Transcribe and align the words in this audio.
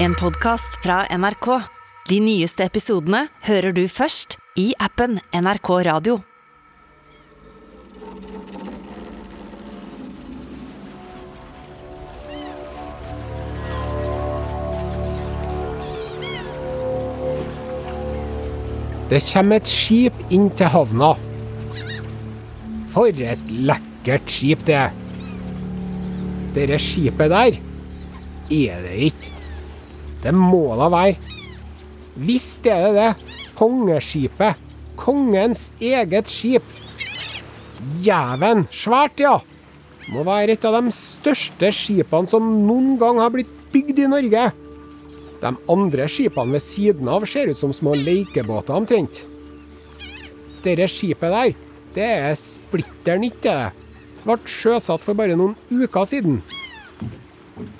En 0.00 0.14
podkast 0.14 0.76
fra 0.82 1.00
NRK. 1.10 1.46
De 2.06 2.20
nyeste 2.22 2.62
episodene 2.62 3.24
hører 3.48 3.72
du 3.74 3.80
først 3.90 4.36
i 4.54 4.68
appen 4.78 5.16
NRK 5.34 5.70
Radio. 5.88 6.20
Det 19.10 19.18
kommer 19.32 19.58
et 19.58 19.72
skip 19.72 20.20
inn 20.30 20.46
til 20.54 20.70
havna. 20.76 21.08
For 22.94 23.10
et 23.10 23.50
lekkert 23.50 24.30
skip 24.30 24.62
det 24.70 24.78
er. 24.84 24.94
Dette 26.54 26.78
skipet 26.86 27.34
der 27.34 27.58
er 28.60 28.86
det 28.86 28.94
ikke. 29.10 29.37
Det 30.28 30.34
må 30.36 30.74
da 30.76 30.90
være. 30.92 31.16
Visst 32.20 32.66
er 32.68 32.82
det 32.84 32.96
det. 32.98 33.36
Kongeskipet. 33.56 34.58
Kongens 34.98 35.70
eget 35.80 36.28
skip. 36.28 36.66
Jæven 38.04 38.66
svært, 38.74 39.22
ja. 39.22 39.38
Må 40.12 40.26
være 40.26 40.52
et 40.52 40.66
av 40.68 40.76
de 40.76 40.92
største 40.92 41.70
skipene 41.72 42.28
som 42.28 42.44
noen 42.66 42.98
gang 43.00 43.22
har 43.22 43.32
blitt 43.32 43.54
bygd 43.72 44.02
i 44.04 44.10
Norge. 44.10 44.44
De 45.40 45.54
andre 45.72 46.10
skipene 46.12 46.58
ved 46.58 46.64
siden 46.66 47.08
av 47.08 47.24
ser 47.30 47.48
ut 47.48 47.60
som 47.60 47.72
små 47.72 47.96
lekebåter 47.96 48.76
omtrent. 48.76 49.22
Dette 50.60 50.90
skipet 50.92 51.32
der, 51.32 51.56
det 51.96 52.12
er 52.18 52.36
splitter 52.36 53.22
nytt, 53.22 53.40
det. 53.46 53.72
Ble 54.26 54.36
sjøsatt 54.44 55.06
for 55.06 55.16
bare 55.16 55.38
noen 55.38 55.56
uker 55.72 56.04
siden. 56.10 56.42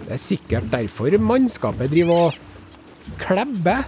Det 0.05 0.15
er 0.17 0.21
sikkert 0.23 0.71
derfor 0.73 1.15
mannskapet 1.23 1.93
driver 1.93 2.29
og 2.29 3.19
klebber. 3.21 3.87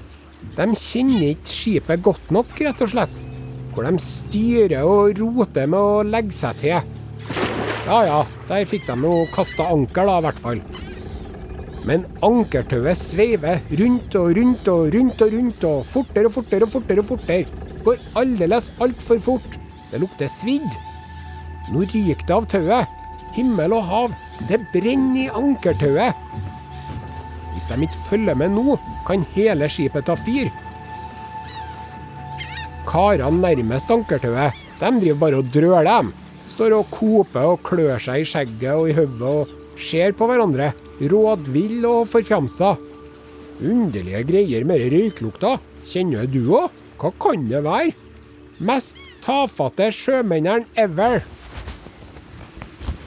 De 0.57 0.67
kjenner 0.79 1.35
ikke 1.35 1.53
skipet 1.53 2.05
godt 2.05 2.31
nok, 2.35 2.53
rett 2.61 2.85
og 2.85 2.93
slett. 2.93 3.23
Hvor 3.75 3.87
de 3.87 4.03
styrer 4.03 4.83
og 4.87 5.19
roter 5.21 5.69
med 5.71 5.81
å 5.81 6.03
legge 6.07 6.35
seg 6.35 6.63
til. 6.63 6.97
Ja 7.87 8.01
ja, 8.07 8.21
der 8.49 8.69
fikk 8.69 8.87
de 8.87 8.97
nå 9.01 9.13
kasta 9.35 9.67
anker, 9.73 10.07
da, 10.07 10.19
i 10.21 10.27
hvert 10.27 10.43
fall. 10.43 10.63
Men 11.89 12.05
ankertauet 12.27 12.99
sveiver 13.01 13.63
rundt 13.81 14.15
og 14.21 14.35
rundt 14.37 14.69
og 14.69 14.93
rundt 14.95 15.25
og 15.25 15.35
rundt, 15.35 15.65
og 15.65 15.87
fortere 15.89 16.29
og 16.29 16.37
fortere 16.37 16.69
og 16.69 16.75
fortere. 16.75 17.01
og 17.01 17.09
fortere. 17.15 17.67
Går 17.85 18.01
aldeles 18.21 18.69
altfor 18.81 19.19
fort. 19.19 19.59
Det 19.91 20.01
lukter 20.03 20.29
svidd. 20.29 20.69
Nå 21.73 21.87
ryker 21.89 22.27
det 22.27 22.37
av 22.37 22.49
tauet. 22.53 23.00
Himmel 23.37 23.75
og 23.77 23.85
hav, 23.87 24.17
det 24.49 24.61
brenner 24.73 25.27
i 25.27 25.29
ankertauet. 25.29 26.17
Hvis 27.55 27.69
de 27.71 27.85
ikke 27.87 28.05
følger 28.09 28.39
med 28.39 28.55
nå, 28.57 28.77
kan 29.07 29.27
hele 29.35 29.69
skipet 29.71 30.09
ta 30.09 30.17
fyr. 30.19 30.51
Karene 32.89 33.43
nærmest 33.43 33.91
ankertauet, 33.93 34.57
de 34.81 34.93
driver 35.03 35.21
bare 35.21 35.41
og 35.43 35.51
drøler, 35.55 35.87
dem. 35.87 36.13
Står 36.51 36.75
og 36.75 36.91
koper 36.93 37.53
og 37.53 37.63
klør 37.67 38.01
seg 38.03 38.25
i 38.25 38.29
skjegget 38.29 38.73
og 38.75 38.89
i 38.91 38.97
hodet 38.97 39.23
og 39.23 39.81
ser 39.81 40.15
på 40.17 40.27
hverandre, 40.29 40.73
rådvill 41.01 41.85
og 41.89 42.09
forfjamsa. 42.11 42.75
Underlige 43.61 44.25
greier 44.29 44.65
med 44.69 44.89
røyklukta. 44.93 45.59
Kjenner 45.87 46.27
du 46.29 46.43
òg? 46.57 46.73
Hva 47.01 47.13
kan 47.23 47.47
det 47.49 47.63
være? 47.65 47.95
Mest 48.61 48.99
tafatte 49.25 49.89
sjømennene 49.95 50.69
ever. 50.77 51.23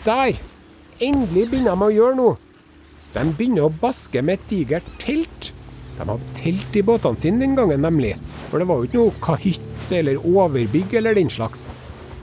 Der! 0.04 0.40
Endelig 1.04 1.48
begynner 1.52 1.78
de 1.78 1.88
å 1.88 1.94
gjøre 1.94 2.18
noe. 2.18 2.40
De 3.14 3.24
begynner 3.38 3.68
å 3.68 3.76
baske 3.82 4.24
med 4.26 4.40
et 4.40 4.50
digert 4.50 4.88
telt. 5.02 5.52
De 5.98 6.04
hadde 6.04 6.36
telt 6.38 6.76
i 6.76 6.84
båtene 6.86 7.22
sine 7.22 7.44
den 7.44 7.56
gangen, 7.58 7.84
nemlig. 7.86 8.16
For 8.50 8.60
det 8.60 8.68
var 8.70 8.82
jo 8.82 8.90
ikke 8.90 9.00
noe 9.00 9.22
kahytt 9.24 9.94
eller 9.94 10.26
overbygg 10.28 10.96
eller 11.00 11.16
den 11.18 11.32
slags. 11.32 11.68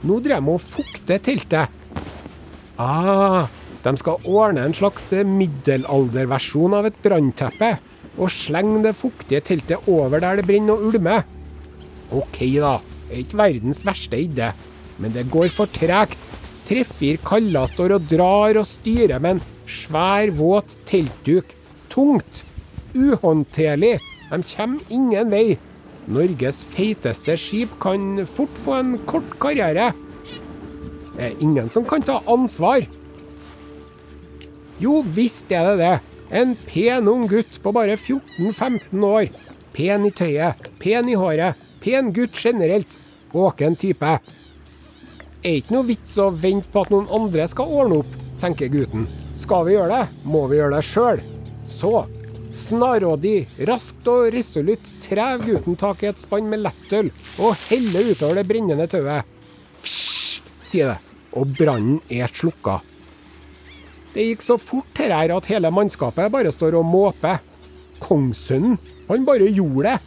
Nå 0.05 0.19
drev 0.23 0.45
de 0.45 0.53
og 0.53 0.63
fukte 0.63 1.17
teltet. 1.23 1.73
Ah, 2.81 3.49
de 3.81 3.93
skal 3.97 4.29
ordne 4.29 4.65
en 4.65 4.75
slags 4.77 5.09
middelalderversjon 5.25 6.77
av 6.77 6.89
et 6.89 7.01
brannteppe. 7.03 7.75
Og 8.19 8.33
slenge 8.33 8.83
det 8.85 8.97
fuktige 8.99 9.41
teltet 9.47 9.87
over 9.89 10.21
der 10.21 10.41
det 10.41 10.45
brenner 10.49 10.77
og 10.77 10.91
ulmer. 10.91 11.25
OK, 12.11 12.43
da. 12.59 12.77
Det 13.07 13.15
er 13.15 13.23
ikke 13.25 13.41
verdens 13.41 13.81
verste 13.87 14.19
idé. 14.19 14.51
Men 15.01 15.15
det 15.15 15.29
går 15.33 15.49
for 15.53 15.71
tregt. 15.71 16.30
Tre-fire 16.71 17.19
kaller 17.19 17.67
står 17.67 17.97
og 17.97 18.05
drar 18.07 18.55
og 18.61 18.63
styrer 18.63 19.19
med 19.19 19.33
en 19.35 19.41
svær, 19.67 20.31
våt 20.31 20.77
teltduk. 20.87 21.49
Tungt. 21.91 22.45
Uhåndterlig. 22.95 23.97
De 24.29 24.39
kommer 24.53 24.79
ingen 24.87 25.33
vei. 25.33 25.57
Norges 26.07 26.61
feiteste 26.71 27.35
skip 27.35 27.75
kan 27.83 28.23
fort 28.23 28.55
få 28.63 28.77
en 28.79 28.95
kort 29.03 29.35
karriere. 29.43 29.89
Det 31.11 31.27
er 31.27 31.43
ingen 31.43 31.67
som 31.69 31.83
kan 31.83 32.07
ta 32.07 32.21
ansvar. 32.23 32.87
Jo 34.79 35.01
visst 35.03 35.51
er 35.51 35.73
det 35.73 35.77
det. 35.83 35.93
En 36.31 36.55
pen 36.55 37.11
ung 37.11 37.27
gutt 37.27 37.59
på 37.59 37.75
bare 37.75 37.99
14-15 37.99 39.09
år. 39.11 39.27
Pen 39.75 40.07
i 40.07 40.15
tøyet, 40.15 40.71
pen 40.79 41.11
i 41.11 41.19
håret, 41.19 41.59
pen 41.83 42.15
gutt 42.15 42.39
generelt. 42.39 42.95
Våken 43.35 43.75
type. 43.75 44.21
Er 45.41 45.57
ikke 45.57 45.73
noe 45.73 45.87
vits 45.87 46.11
å 46.21 46.27
vente 46.29 46.69
på 46.69 46.83
at 46.83 46.91
noen 46.93 47.07
andre 47.17 47.47
skal 47.49 47.71
ordne 47.73 48.03
opp, 48.03 48.11
tenker 48.41 48.69
gutten. 48.69 49.07
Skal 49.33 49.65
vi 49.65 49.73
gjøre 49.73 49.95
det, 49.95 50.19
må 50.29 50.43
vi 50.51 50.59
gjøre 50.59 50.75
det 50.75 50.85
sjøl. 50.85 51.23
Så, 51.65 52.03
snarrådig, 52.53 53.47
raskt 53.65 54.05
og 54.11 54.27
resolutt 54.35 54.91
trev 55.01 55.47
gutten 55.47 55.79
tak 55.81 56.03
i 56.05 56.11
et 56.11 56.21
spann 56.21 56.45
med 56.51 56.61
lettøl 56.61 57.09
og 57.41 57.57
heller 57.71 58.11
utover 58.11 58.37
det 58.37 58.45
brennende 58.51 58.85
tauet. 58.91 59.25
Fsj, 59.81 60.45
sier 60.69 60.93
det, 60.93 61.17
og 61.33 61.57
brannen 61.57 61.97
er 62.13 62.29
slukka. 62.29 62.77
Det 64.13 64.27
gikk 64.27 64.45
så 64.45 64.61
fort 64.61 65.01
her 65.01 65.15
her 65.15 65.33
at 65.33 65.49
hele 65.49 65.73
mannskapet 65.73 66.29
bare 66.29 66.53
står 66.53 66.77
og 66.77 66.85
måper. 66.85 67.41
Kongssønnen, 68.03 68.77
han 69.09 69.25
bare 69.25 69.49
gjorde 69.49 69.89
det. 69.89 69.99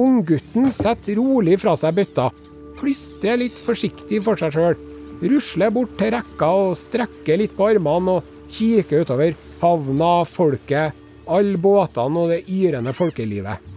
Unggutten 0.00 0.70
setter 0.72 1.18
rolig 1.18 1.58
fra 1.60 1.74
seg 1.76 1.98
bøtta, 1.98 2.30
plystrer 2.80 3.38
litt 3.42 3.58
forsiktig 3.60 4.22
for 4.24 4.40
seg 4.40 4.56
sjøl, 4.56 4.80
rusler 5.20 5.72
bort 5.74 5.92
til 6.00 6.14
rekka 6.16 6.48
og 6.64 6.78
strekker 6.80 7.40
litt 7.40 7.54
på 7.56 7.68
armene 7.74 8.18
og 8.18 8.34
kikker 8.50 9.04
utover 9.04 9.36
havna, 9.60 10.12
folket, 10.24 10.96
alle 11.30 11.60
båtene 11.60 12.24
og 12.24 12.32
det 12.32 12.40
yrende 12.48 12.94
folkelivet. 12.96 13.68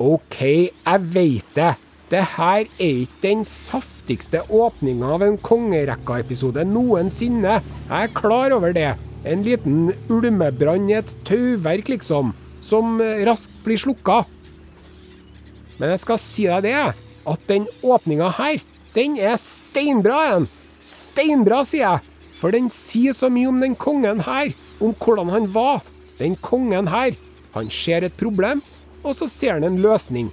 OK, 0.00 0.40
jeg 0.40 1.08
veit 1.12 1.54
det. 1.58 1.74
Det 2.10 2.22
her 2.32 2.64
er 2.64 3.02
ikke 3.04 3.20
den 3.22 3.42
saftigste 3.46 4.40
åpninga 4.48 5.12
av 5.14 5.22
en 5.22 5.36
kongerekka-episode 5.38 6.64
noensinne. 6.66 7.60
Jeg 7.60 8.08
er 8.08 8.14
klar 8.16 8.54
over 8.56 8.72
det. 8.74 8.94
En 9.28 9.44
liten 9.46 9.92
ulmebrann 10.10 10.88
i 10.90 10.96
et 10.98 11.12
tauverk, 11.28 11.92
liksom. 11.92 12.32
Som 12.64 12.98
raskt 13.28 13.52
blir 13.66 13.78
slukka. 13.78 14.24
Men 15.80 15.94
jeg 15.94 16.02
skal 16.04 16.20
si 16.20 16.46
deg 16.46 16.68
det, 16.68 16.76
at 17.30 17.46
den 17.48 17.66
åpninga 17.82 18.28
her, 18.36 18.60
den 18.94 19.16
er 19.18 19.38
steinbra 19.40 20.20
en. 20.34 20.48
Steinbra, 20.80 21.62
sier 21.64 21.86
jeg. 21.86 22.16
For 22.40 22.52
den 22.54 22.68
sier 22.72 23.16
så 23.16 23.28
mye 23.32 23.48
om 23.50 23.60
den 23.60 23.76
kongen 23.80 24.22
her. 24.26 24.52
Om 24.80 24.94
hvordan 24.96 25.32
han 25.32 25.48
var. 25.52 25.80
Den 26.20 26.36
kongen 26.44 26.88
her. 26.92 27.16
Han 27.56 27.72
ser 27.72 28.04
et 28.06 28.20
problem, 28.20 28.60
og 29.02 29.16
så 29.18 29.26
ser 29.28 29.56
han 29.56 29.66
en 29.66 29.80
løsning 29.82 30.28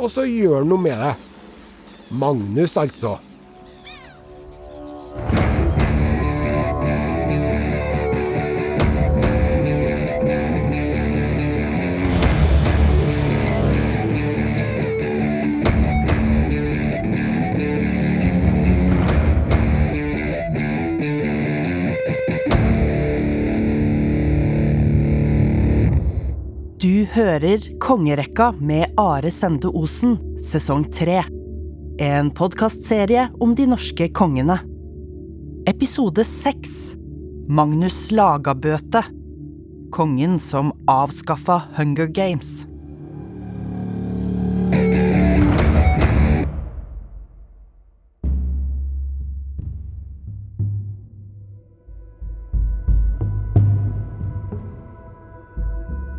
og 0.00 0.08
så 0.08 0.24
gjør 0.24 0.62
han 0.62 0.70
noe 0.72 0.80
med 0.80 0.96
det. 0.96 1.14
Magnus, 2.10 2.76
altså. 2.80 3.18
Hører 27.20 27.60
Kongerekka 27.78 28.46
med 28.64 28.94
Are 28.96 29.28
Sende 29.30 29.68
Osen, 29.76 30.14
sesong 30.40 30.86
tre. 30.94 31.18
En 32.00 32.30
podkastserie 32.32 33.26
om 33.44 33.52
de 33.56 33.66
norske 33.68 34.06
kongene. 34.16 34.56
Episode 35.68 36.24
seks 36.24 36.94
Magnus 37.44 38.06
Lagabøte. 38.14 39.02
Kongen 39.92 40.38
som 40.40 40.72
avskaffa 40.88 41.58
Hunger 41.76 42.08
Games. 42.08 42.62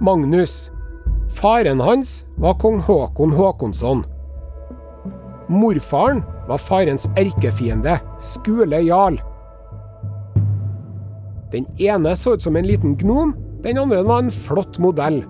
Magnus. 0.01 0.69
Faren 1.31 1.80
hans 1.80 2.25
var 2.38 2.54
kong 2.60 2.80
Håkon 2.80 3.31
Håkonsson. 3.33 4.04
Morfaren 5.50 6.24
var 6.48 6.57
farens 6.57 7.07
erkefiende, 7.18 8.00
Skule 8.19 8.81
jarl. 8.86 9.19
Den 11.51 11.66
ene 11.80 12.16
så 12.16 12.36
ut 12.36 12.44
som 12.44 12.56
en 12.56 12.68
liten 12.68 12.95
gnom, 13.00 13.33
den 13.63 13.78
andre 13.78 14.04
var 14.04 14.24
en 14.24 14.31
flott 14.31 14.80
modell. 14.80 15.24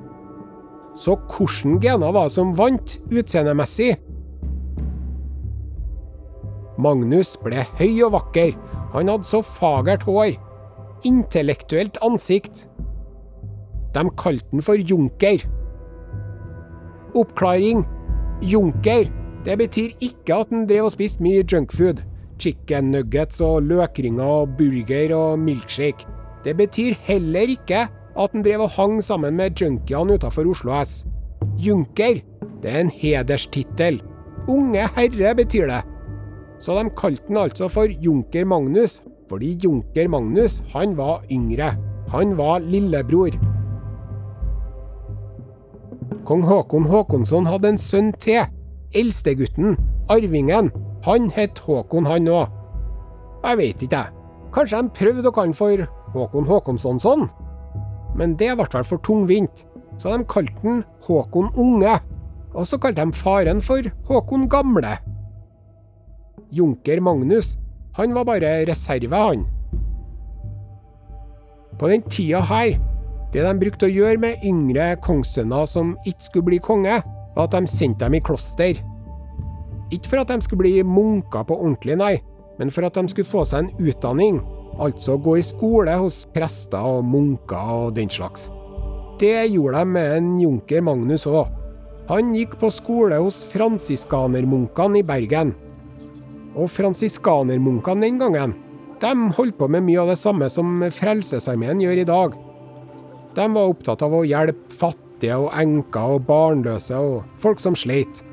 Så 0.95 1.15
hvilke 1.31 1.80
gener 1.81 2.12
var 2.12 2.27
det 2.27 2.36
som 2.36 2.54
vant 2.57 2.97
utseendemessig? 3.09 3.95
Magnus 6.81 7.36
ble 7.42 7.63
høy 7.77 8.01
og 8.07 8.13
vakker. 8.18 8.54
Han 8.95 9.09
hadde 9.12 9.27
så 9.27 9.42
fagert 9.45 10.04
hår. 10.07 10.36
Intellektuelt 11.07 11.97
ansikt. 12.04 12.65
De 13.95 14.06
kalte 14.18 14.47
han 14.51 14.65
for 14.65 14.80
Junker. 14.80 15.44
Oppklaring. 17.15 17.85
Junker, 18.41 19.09
det 19.45 19.57
betyr 19.57 19.93
ikke 20.01 20.35
at 20.35 20.49
han 20.53 20.67
drev 20.69 20.89
og 20.89 20.95
spiste 20.95 21.23
mye 21.23 21.45
junkfood. 21.45 22.01
Chicken 22.41 22.91
nuggets 22.91 23.41
og 23.45 23.61
løkringer 23.69 24.25
og 24.25 24.55
burger 24.57 25.15
og 25.15 25.39
milkshake. 25.39 26.07
Det 26.45 26.55
betyr 26.57 26.97
heller 27.05 27.53
ikke 27.53 27.85
at 28.17 28.33
han 28.33 28.43
drev 28.43 28.65
og 28.65 28.73
hang 28.75 28.97
sammen 29.03 29.37
med 29.37 29.61
junkiene 29.61 30.17
utafor 30.17 30.49
Oslo 30.49 30.73
S. 30.83 31.05
Junker, 31.61 32.21
det 32.61 32.71
er 32.71 32.81
en 32.81 32.93
hederstittel. 32.93 34.01
Unge 34.49 34.87
herre 34.95 35.35
betyr 35.37 35.69
det. 35.69 35.81
Så 36.61 36.75
de 36.77 36.89
kalte 36.97 37.29
han 37.29 37.37
altså 37.37 37.69
for 37.69 37.89
Junker 38.05 38.45
Magnus, 38.45 39.01
fordi 39.29 39.55
Junker 39.63 40.09
Magnus, 40.09 40.61
han 40.73 40.97
var 40.97 41.23
yngre. 41.31 41.75
Han 42.11 42.37
var 42.37 42.59
lillebror. 42.59 43.37
Kong 46.25 46.44
Håkon 46.45 46.85
Håkonsson 46.85 47.47
hadde 47.50 47.71
en 47.73 47.79
sønn 47.81 48.12
til. 48.21 48.45
Eldstegutten, 48.94 49.77
arvingen. 50.09 50.69
Han 51.06 51.31
het 51.33 51.59
Håkon, 51.65 52.06
han 52.06 52.29
òg. 52.29 52.51
Jeg 53.41 53.57
veit 53.57 53.81
ikke, 53.81 53.97
jeg. 53.97 54.18
Kanskje 54.53 54.81
de 54.83 54.94
prøvde 55.00 55.31
å 55.31 55.33
kalle 55.33 55.57
for 55.57 55.85
Håkon 56.13 56.50
Håkonssonsson? 56.50 57.25
Men 58.19 58.35
det 58.38 58.51
ble 58.59 58.68
vel 58.73 58.85
for 58.85 59.01
tungvint, 59.01 59.63
så 59.97 60.13
de 60.13 60.27
kalte 60.29 60.59
han 60.62 60.83
Håkon 61.07 61.50
Unge. 61.56 61.95
Og 62.53 62.68
så 62.68 62.77
kalte 62.77 63.06
de 63.07 63.18
faren 63.18 63.63
for 63.63 63.88
Håkon 64.09 64.45
Gamle. 64.51 64.97
Junker 66.51 67.01
Magnus, 67.01 67.56
han 67.95 68.13
var 68.13 68.27
bare 68.27 68.59
reserve, 68.68 69.15
han. 69.15 69.47
På 71.79 71.88
den 71.89 72.03
tida 72.12 72.44
her, 72.45 72.75
det 73.31 73.44
de 73.45 73.51
brukte 73.60 73.88
å 73.88 73.92
gjøre 73.92 74.19
med 74.19 74.45
yngre 74.48 74.95
kongssønner 75.04 75.68
som 75.69 75.94
ikke 76.06 76.25
skulle 76.25 76.50
bli 76.50 76.60
konge, 76.63 76.98
var 77.36 77.48
at 77.48 77.56
de 77.56 77.69
sendte 77.72 78.04
dem 78.04 78.18
i 78.19 78.24
kloster. 78.24 78.81
Ikke 79.92 80.12
for 80.12 80.24
at 80.24 80.31
de 80.31 80.44
skulle 80.44 80.66
bli 80.66 80.74
munker 80.83 81.45
på 81.48 81.56
ordentlig, 81.56 81.95
nei, 82.00 82.16
men 82.60 82.72
for 82.72 82.88
at 82.88 83.00
de 83.00 83.07
skulle 83.12 83.28
få 83.28 83.45
seg 83.48 83.66
en 83.66 83.88
utdanning, 83.88 84.42
altså 84.81 85.18
gå 85.19 85.38
i 85.39 85.45
skole 85.45 85.95
hos 86.00 86.24
prester 86.36 86.83
og 86.83 87.06
munker 87.07 87.72
og 87.75 87.95
den 87.95 88.12
slags. 88.12 88.50
Det 89.22 89.51
gjorde 89.54 89.80
de 89.80 89.95
med 89.95 90.16
en 90.18 90.30
junker 90.42 90.83
Magnus 90.83 91.28
òg. 91.30 91.51
Han 92.10 92.33
gikk 92.36 92.57
på 92.60 92.72
skole 92.74 93.19
hos 93.22 93.44
fransiskanermunkene 93.51 95.00
i 95.00 95.06
Bergen. 95.07 95.54
Og 96.57 96.68
fransiskanermunkene 96.74 98.07
den 98.07 98.18
gangen, 98.19 98.56
de 99.01 99.12
holdt 99.38 99.57
på 99.57 99.69
med 99.72 99.86
mye 99.86 100.01
av 100.01 100.12
det 100.12 100.19
samme 100.19 100.50
som 100.51 100.81
Frelsesarmeen 100.94 101.80
gjør 101.81 102.01
i 102.01 102.07
dag. 102.10 102.36
De 103.36 103.45
var 103.54 103.72
opptatt 103.72 104.04
av 104.04 104.16
å 104.16 104.25
hjelpe 104.28 104.74
fattige 104.75 105.38
og 105.39 105.54
enker 105.56 106.18
og 106.18 106.25
barnløse 106.28 106.98
og 106.98 107.24
folk 107.39 107.62
som 107.63 107.78
sleit. 107.78 108.24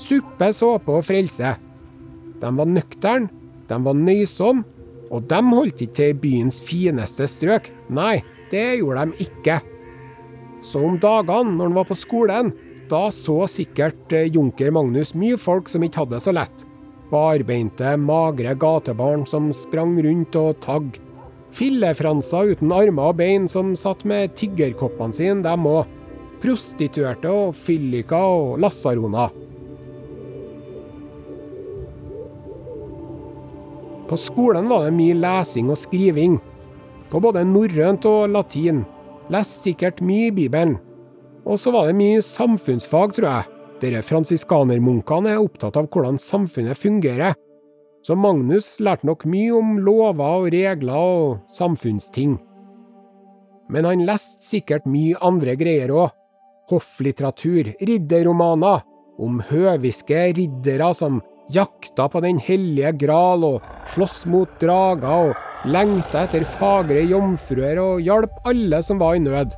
Suppe, 0.00 0.50
såpe 0.54 0.94
og 0.94 1.06
frelse. 1.06 1.54
De 2.40 2.50
var 2.58 2.70
nøkterne, 2.70 3.30
de 3.68 3.78
var 3.86 3.96
nøysomme, 3.98 4.66
og 5.14 5.26
de 5.30 5.40
holdt 5.46 5.84
ikke 5.84 5.96
til 5.96 6.12
i 6.12 6.18
byens 6.18 6.60
fineste 6.64 7.28
strøk. 7.30 7.70
Nei, 7.94 8.18
det 8.50 8.80
gjorde 8.80 9.06
de 9.10 9.26
ikke. 9.28 9.60
Så 10.64 10.80
om 10.82 10.96
dagene, 10.98 11.54
når 11.54 11.68
han 11.68 11.76
var 11.76 11.88
på 11.88 11.96
skolen, 11.98 12.52
da 12.90 13.08
så 13.12 13.44
sikkert 13.48 14.12
eh, 14.12 14.30
junker 14.32 14.72
Magnus 14.74 15.14
mye 15.16 15.38
folk 15.40 15.70
som 15.70 15.84
ikke 15.84 16.02
hadde 16.02 16.16
det 16.16 16.24
så 16.24 16.34
lett. 16.34 16.64
Barbeinte, 17.12 17.94
magre 18.00 18.54
gatebarn 18.58 19.24
som 19.28 19.52
sprang 19.56 19.96
rundt 20.04 20.36
og 20.40 20.58
tagg. 20.64 20.98
Fillefranser 21.54 22.54
uten 22.54 22.72
armer 22.74 23.12
og 23.12 23.18
bein 23.20 23.46
som 23.50 23.74
satt 23.78 24.02
med 24.08 24.34
tiggerkoppene 24.38 25.14
sine, 25.14 25.42
dem 25.44 25.68
òg. 25.70 25.86
Prostituerte 26.42 27.30
og 27.30 27.54
fylliker 27.56 28.26
og 28.34 28.58
lasaroner. 28.60 29.30
På 34.04 34.18
skolen 34.20 34.66
var 34.68 34.84
det 34.84 34.96
mye 34.98 35.14
lesing 35.16 35.70
og 35.72 35.78
skriving. 35.80 36.36
På 37.08 37.22
både 37.22 37.46
norrønt 37.48 38.04
og 38.10 38.34
latin. 38.34 38.82
Leste 39.32 39.70
sikkert 39.70 40.02
mye 40.04 40.28
i 40.28 40.34
Bibelen. 40.34 40.76
Og 41.46 41.58
så 41.60 41.72
var 41.72 41.88
det 41.88 41.96
mye 41.96 42.20
samfunnsfag, 42.24 43.14
tror 43.16 43.30
jeg. 43.30 43.50
Dere 43.84 44.04
fransiskanermunkene 44.04 45.34
er 45.34 45.42
opptatt 45.42 45.78
av 45.80 45.88
hvordan 45.92 46.20
samfunnet 46.20 46.78
fungerer. 46.78 47.34
Så 48.04 48.12
Magnus 48.20 48.74
lærte 48.84 49.06
nok 49.08 49.22
mye 49.24 49.52
om 49.56 49.78
lover 49.80 50.42
og 50.42 50.50
regler 50.52 50.92
og 50.92 51.38
samfunnsting. 51.48 52.36
Men 53.72 53.88
han 53.88 54.04
leste 54.04 54.44
sikkert 54.44 54.84
mye 54.84 55.16
andre 55.24 55.54
greier 55.56 55.92
òg. 55.94 56.10
Hofflitteratur, 56.68 57.70
ridderromaner, 57.80 58.84
om 59.20 59.40
høviske 59.48 60.20
riddere 60.36 60.90
som 60.96 61.22
jakta 61.52 62.08
på 62.08 62.20
Den 62.24 62.38
hellige 62.40 62.92
gral 63.04 63.44
og 63.44 63.64
sloss 63.92 64.24
mot 64.28 64.48
drager 64.60 65.30
og 65.30 65.68
lengta 65.68 66.24
etter 66.24 66.44
fagre 66.44 67.04
jomfruer 67.08 67.80
og 67.80 68.04
hjalp 68.04 68.36
alle 68.48 68.82
som 68.84 69.00
var 69.00 69.16
i 69.16 69.24
nød. 69.24 69.56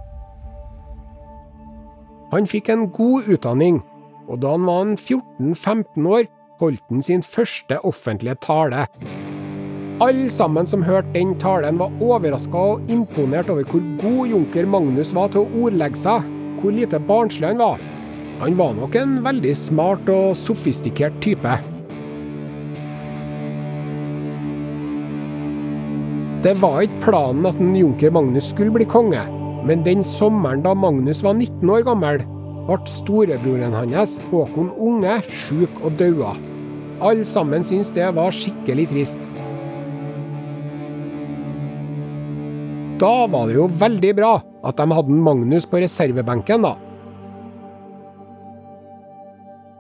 Han 2.31 2.47
fikk 2.47 2.71
en 2.71 2.89
god 2.91 3.27
utdanning, 3.31 3.83
og 4.27 4.43
da 4.43 4.55
han 4.55 4.67
var 4.67 4.95
14-15 4.95 6.11
år, 6.11 6.27
holdt 6.61 6.83
han 6.91 7.03
sin 7.03 7.23
første 7.23 7.79
offentlige 7.85 8.39
tale. 8.45 8.87
Alle 10.05 10.29
sammen 10.29 10.67
som 10.69 10.83
hørte 10.85 11.15
den 11.15 11.35
talen, 11.41 11.79
var 11.81 11.93
overraska 12.05 12.65
og 12.75 12.91
imponert 12.93 13.49
over 13.49 13.65
hvor 13.65 13.85
god 14.03 14.33
junker 14.35 14.67
Magnus 14.69 15.15
var 15.17 15.31
til 15.33 15.47
å 15.47 15.63
ordlegge 15.65 16.03
seg, 16.03 16.27
hvor 16.61 16.75
lite 16.77 17.01
barnslig 17.01 17.49
han 17.49 17.63
var. 17.63 17.81
Han 18.43 18.59
var 18.59 18.75
nok 18.77 18.99
en 19.01 19.15
veldig 19.25 19.55
smart 19.57 20.11
og 20.13 20.37
sofistikert 20.37 21.17
type. 21.25 21.55
Det 26.45 26.53
var 26.61 26.83
ikke 26.85 27.01
planen 27.09 27.49
at 27.49 27.57
en 27.59 27.73
junker 27.75 28.13
Magnus 28.13 28.53
skulle 28.53 28.75
bli 28.75 28.85
konge, 28.85 29.23
men 29.67 29.81
den 29.87 30.05
sommeren 30.05 30.61
da 30.63 30.77
Magnus 30.77 31.25
var 31.25 31.35
19 31.41 31.73
år 31.73 31.87
gammel, 31.89 32.21
ble 32.69 32.77
storebroren 32.91 33.75
hans, 33.75 34.19
Håkon 34.29 34.69
Unge, 34.77 35.23
sjuk 35.27 35.81
og 35.83 35.97
daua. 35.99 36.37
Alle 37.01 37.25
sammen 37.29 37.65
syntes 37.65 37.93
det 37.93 38.09
var 38.17 38.33
skikkelig 38.33 38.89
trist. 38.89 39.21
Da 42.97 43.27
var 43.29 43.51
det 43.51 43.59
jo 43.59 43.67
veldig 43.69 44.13
bra 44.17 44.33
at 44.65 44.79
de 44.81 44.87
hadde 44.97 45.23
Magnus 45.27 45.67
på 45.69 45.83
reservebenken, 45.83 46.65
da. 46.65 46.75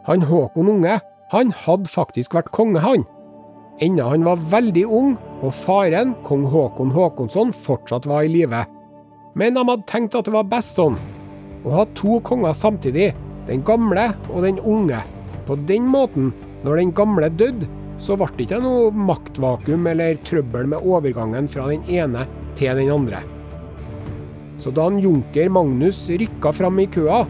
Han 0.06 0.22
Håkon 0.22 0.68
Unge, 0.70 0.98
han 1.32 1.50
hadde 1.64 1.90
faktisk 1.90 2.36
vært 2.36 2.52
konge, 2.54 2.82
han. 2.84 3.06
Enda 3.82 4.10
han 4.12 4.22
var 4.24 4.44
veldig 4.52 4.84
ung, 4.86 5.16
og 5.40 5.54
faren, 5.56 6.12
kong 6.28 6.44
Håkon 6.52 6.92
Håkonsson, 6.94 7.50
fortsatt 7.52 8.06
var 8.06 8.28
i 8.28 8.30
live. 8.30 8.62
Men 9.36 9.56
de 9.56 9.64
hadde 9.64 9.88
tenkt 9.90 10.14
at 10.14 10.28
det 10.28 10.36
var 10.36 10.46
best 10.52 10.76
sånn. 10.78 11.00
Å 11.66 11.72
ha 11.80 11.86
to 11.98 12.20
konger 12.24 12.54
samtidig, 12.54 13.10
den 13.48 13.64
gamle 13.66 14.10
og 14.30 14.44
den 14.46 14.60
unge. 14.60 15.00
På 15.48 15.56
den 15.66 15.88
måten, 15.90 16.30
når 16.64 16.80
den 16.80 16.92
gamle 16.96 17.30
døde, 17.32 17.68
så 17.98 18.16
ble 18.16 18.28
det 18.36 18.46
ikke 18.46 18.60
noe 18.64 18.92
maktvakuum 18.92 19.88
eller 19.92 20.20
trøbbel 20.26 20.68
med 20.72 20.84
overgangen 20.84 21.48
fra 21.48 21.68
den 21.70 21.84
ene 21.88 22.26
til 22.58 22.76
den 22.76 22.92
andre. 22.92 23.22
Så 24.60 24.72
da 24.74 24.86
en 24.88 25.00
junker 25.00 25.50
Magnus 25.52 26.06
rykka 26.08 26.52
fram 26.56 26.80
i 26.80 26.88
køa, 26.92 27.24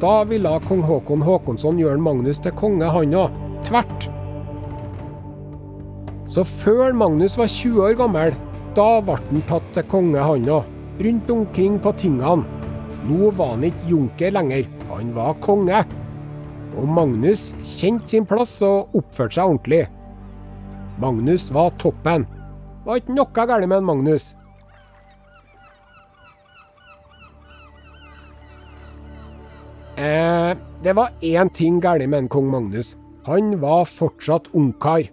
da 0.00 0.12
ville 0.28 0.52
kong 0.68 0.82
Håkon 0.84 1.24
Håkonsson 1.24 1.80
gjøre 1.80 2.00
Magnus 2.04 2.40
til 2.44 2.52
konge, 2.56 2.88
han 2.92 3.16
òg. 3.16 3.32
Tvert. 3.64 4.08
Så 6.28 6.44
før 6.44 6.92
Magnus 6.92 7.38
var 7.38 7.48
20 7.48 7.80
år 7.86 7.96
gammel, 8.02 8.36
da 8.76 8.88
ble 9.00 9.16
han 9.30 9.44
tatt 9.48 9.70
til 9.72 9.86
konge, 9.88 10.20
han 10.20 10.48
òg. 10.52 10.72
Rundt 11.00 11.30
omkring 11.32 11.78
på 11.80 11.92
tingene. 11.96 12.44
Nå 13.06 13.30
var 13.36 13.54
han 13.54 13.64
ikke 13.68 13.88
junker 13.90 14.36
lenger, 14.36 14.68
han 14.90 15.14
var 15.16 15.36
konge. 15.44 15.84
Og 16.76 16.88
Magnus 16.88 17.50
kjente 17.64 18.12
sin 18.12 18.26
plass 18.28 18.58
og 18.64 18.94
oppførte 18.96 19.38
seg 19.38 19.48
ordentlig. 19.48 19.84
Magnus 21.00 21.48
var 21.52 21.72
toppen. 21.80 22.26
Det 22.28 22.90
var 22.90 23.00
ikke 23.00 23.16
noe 23.16 23.46
galt 23.48 23.68
med 23.68 23.78
en 23.80 23.88
Magnus. 23.88 24.34
Eh, 29.96 30.52
det 30.84 30.92
var 30.96 31.12
én 31.24 31.48
ting 31.48 31.80
galt 31.80 32.04
med 32.08 32.18
en 32.18 32.28
kong 32.28 32.50
Magnus. 32.52 32.94
Han 33.26 33.56
var 33.60 33.88
fortsatt 33.88 34.52
ungkar. 34.54 35.08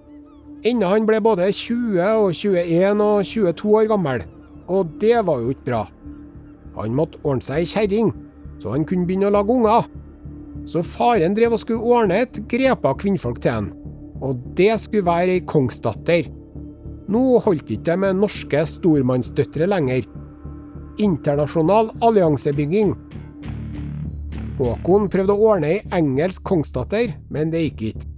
Ennå 0.64 0.92
han 0.92 1.08
ble 1.08 1.20
både 1.24 1.50
20 1.52 2.04
og 2.04 2.36
21 2.36 3.02
og 3.02 3.26
22 3.26 3.76
år 3.80 3.88
gammel. 3.92 4.24
Og 4.68 4.92
det 5.02 5.26
var 5.26 5.40
jo 5.40 5.50
ikke 5.56 5.70
bra. 5.72 5.82
Han 6.78 6.96
måtte 6.96 7.20
ordne 7.24 7.44
seg 7.44 7.64
ei 7.64 7.68
kjerring, 7.70 8.14
så 8.60 8.72
han 8.76 8.86
kunne 8.88 9.08
begynne 9.08 9.28
å 9.32 9.36
lage 9.36 9.52
unger. 9.56 9.90
Så 10.70 10.84
faren 10.88 11.36
drev 11.36 11.56
og 11.58 11.62
skulle 11.62 11.84
ordne 11.84 12.22
et 12.24 12.40
grepa 12.50 12.94
kvinnfolk 13.00 13.42
til 13.44 13.58
han. 13.58 13.72
Og 14.24 14.40
det 14.58 14.72
skulle 14.80 15.06
være 15.06 15.38
ei 15.38 15.44
kongsdatter. 15.48 16.30
Nå 17.12 17.24
holdt 17.44 17.72
ikke 17.76 17.98
med 18.00 18.22
norske 18.22 18.64
stormannsdøtre 18.70 19.68
lenger. 19.68 20.08
Internasjonal 21.04 21.92
alliansebygging. 22.06 22.94
Håkon 24.60 25.10
prøvde 25.12 25.36
å 25.36 25.50
ordne 25.50 25.74
ei 25.74 25.82
engelsk 25.98 26.46
kongsdatter, 26.48 27.18
men 27.34 27.52
det 27.52 27.66
gikk 27.66 27.88
ikke. 27.92 28.10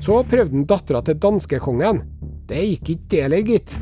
Så 0.00 0.22
prøvde 0.24 0.56
han 0.56 0.66
dattera 0.66 1.02
til 1.04 1.18
danskekongen. 1.20 2.02
Det 2.48 2.64
gikk 2.72 2.94
ikke 2.96 3.10
det 3.12 3.22
heller, 3.26 3.44
gitt. 3.46 3.76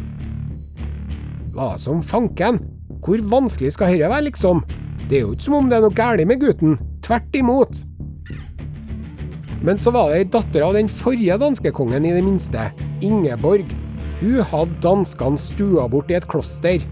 Hva 1.55 1.73
som 1.81 2.03
fanken? 2.05 2.61
Hvor 3.01 3.23
vanskelig 3.31 3.73
skal 3.77 3.95
dette 3.95 4.11
være, 4.11 4.27
liksom? 4.29 4.61
Det 5.09 5.21
er 5.21 5.25
jo 5.25 5.33
ikke 5.33 5.47
som 5.47 5.57
om 5.63 5.71
det 5.71 5.79
er 5.79 5.87
noe 5.87 5.97
galt 5.97 6.27
med 6.29 6.43
gutten. 6.43 6.77
Tvert 7.09 7.37
imot. 7.37 7.77
Men 9.65 9.79
så 9.81 9.89
var 9.95 10.11
det 10.11 10.17
ei 10.19 10.25
datter 10.29 10.65
av 10.67 10.75
den 10.77 10.91
forrige 10.93 11.39
danskekongen, 11.41 12.05
i 12.05 12.11
det 12.13 12.25
minste. 12.27 12.67
Ingeborg. 13.01 13.71
Hun 14.21 14.43
hadde 14.51 14.77
danskene 14.85 15.41
stua 15.41 15.87
bort 15.89 16.13
i 16.13 16.19
et 16.19 16.27
kloster. 16.29 16.85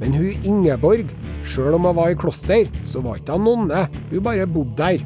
Men 0.00 0.16
hun 0.16 0.46
Ingeborg, 0.48 1.12
sjøl 1.44 1.76
om 1.76 1.84
hun 1.84 1.98
var 1.98 2.14
i 2.14 2.16
kloster, 2.16 2.70
så 2.88 3.02
var 3.04 3.20
ikke 3.20 3.36
hun 3.36 3.44
nonne. 3.44 3.82
Hun 4.08 4.24
bare 4.24 4.48
bodde 4.48 4.72
der. 4.80 5.04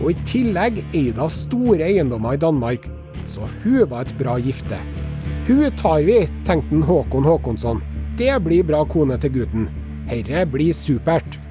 Og 0.00 0.10
i 0.10 0.26
tillegg 0.26 0.82
eide 0.90 1.22
hun 1.22 1.30
store 1.30 1.86
eiendommer 1.86 2.34
i 2.34 2.42
Danmark. 2.42 2.90
Så 3.30 3.46
hun 3.62 3.86
var 3.94 4.08
et 4.08 4.18
bra 4.18 4.34
gifte. 4.42 4.80
Hun 5.46 5.70
tar 5.78 6.02
vi, 6.02 6.18
tenkte 6.42 6.82
Håkon 6.90 7.30
Håkonsson. 7.30 7.86
Det 8.18 8.34
blir 8.42 8.66
bra 8.66 8.82
kone 8.90 9.22
til 9.22 9.38
gutten. 9.38 9.70
Herre 10.10 10.42
blir 10.50 10.74
supert. 10.74 11.43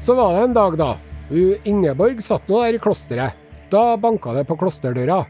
Så 0.00 0.14
var 0.16 0.32
det 0.32 0.44
en 0.44 0.54
dag, 0.56 0.76
da. 0.80 0.94
Hun 1.28 1.68
Ingeborg 1.68 2.22
satt 2.24 2.48
nå 2.48 2.62
der 2.64 2.78
i 2.78 2.80
klosteret. 2.80 3.36
Da 3.70 3.98
banka 4.00 4.32
det 4.34 4.46
på 4.48 4.56
klosterdøra. 4.58 5.20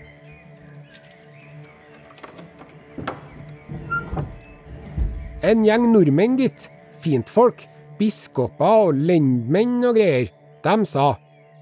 En 5.42 5.66
gjeng 5.66 5.90
nordmenn, 5.90 6.38
gitt. 6.38 6.68
Fintfolk. 7.02 7.66
Biskoper 7.98 8.86
og 8.86 9.02
lendmenn 9.10 9.82
og 9.84 9.98
greier. 9.98 10.30
De 10.64 10.76
sa 10.88 11.10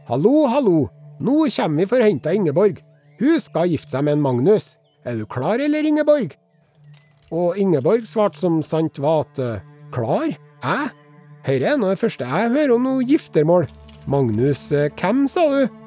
hallo, 0.08 0.46
hallo, 0.50 0.76
nå 1.20 1.48
kommer 1.54 1.82
vi 1.82 1.88
for 1.88 2.02
å 2.02 2.06
hente 2.06 2.34
Ingeborg. 2.34 2.78
Hun 3.18 3.40
skal 3.42 3.72
gifte 3.72 3.96
seg 3.96 4.04
med 4.06 4.18
en 4.18 4.24
Magnus. 4.24 4.70
Er 5.06 5.18
du 5.18 5.24
klar, 5.26 5.58
eller, 5.58 5.86
Ingeborg? 5.86 6.36
Og 7.34 7.58
Ingeborg 7.58 8.06
svarte 8.08 8.38
som 8.38 8.60
sant 8.62 9.00
var 9.02 9.26
at 9.26 9.42
klar? 9.94 10.30
Jeg? 10.62 10.94
Dette 11.46 11.64
er 11.64 11.78
nå 11.80 11.88
det 11.92 12.00
første 12.00 12.26
jeg 12.26 12.50
hører 12.52 12.74
om 12.74 12.84
noe 12.88 13.04
giftermål. 13.06 13.68
Magnus 14.10 14.68
hvem, 14.72 15.24
sa 15.30 15.44
du? 15.52 15.78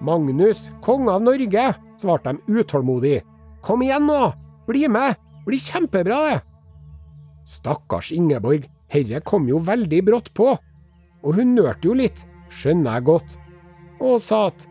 Magnus, 0.00 0.68
konge 0.84 1.12
av 1.12 1.24
Norge, 1.24 1.66
svarte 2.00 2.32
de 2.36 2.60
utålmodig. 2.60 3.20
Kom 3.64 3.82
igjen 3.84 4.06
nå, 4.08 4.30
bli 4.68 4.86
med, 4.88 5.18
blir 5.46 5.60
kjempebra 5.60 6.20
det. 6.28 6.38
Stakkars 7.44 8.10
Ingeborg, 8.14 8.68
herre 8.92 9.20
kom 9.26 9.48
jo 9.48 9.60
veldig 9.64 10.00
brått 10.06 10.32
på. 10.36 10.54
Og 11.20 11.36
hun 11.36 11.54
nørte 11.56 11.90
jo 11.90 11.96
litt, 11.96 12.24
skjønner 12.48 12.96
jeg 12.96 13.08
godt, 13.10 13.36
og 14.00 14.16
sa 14.24 14.46
at 14.48 14.64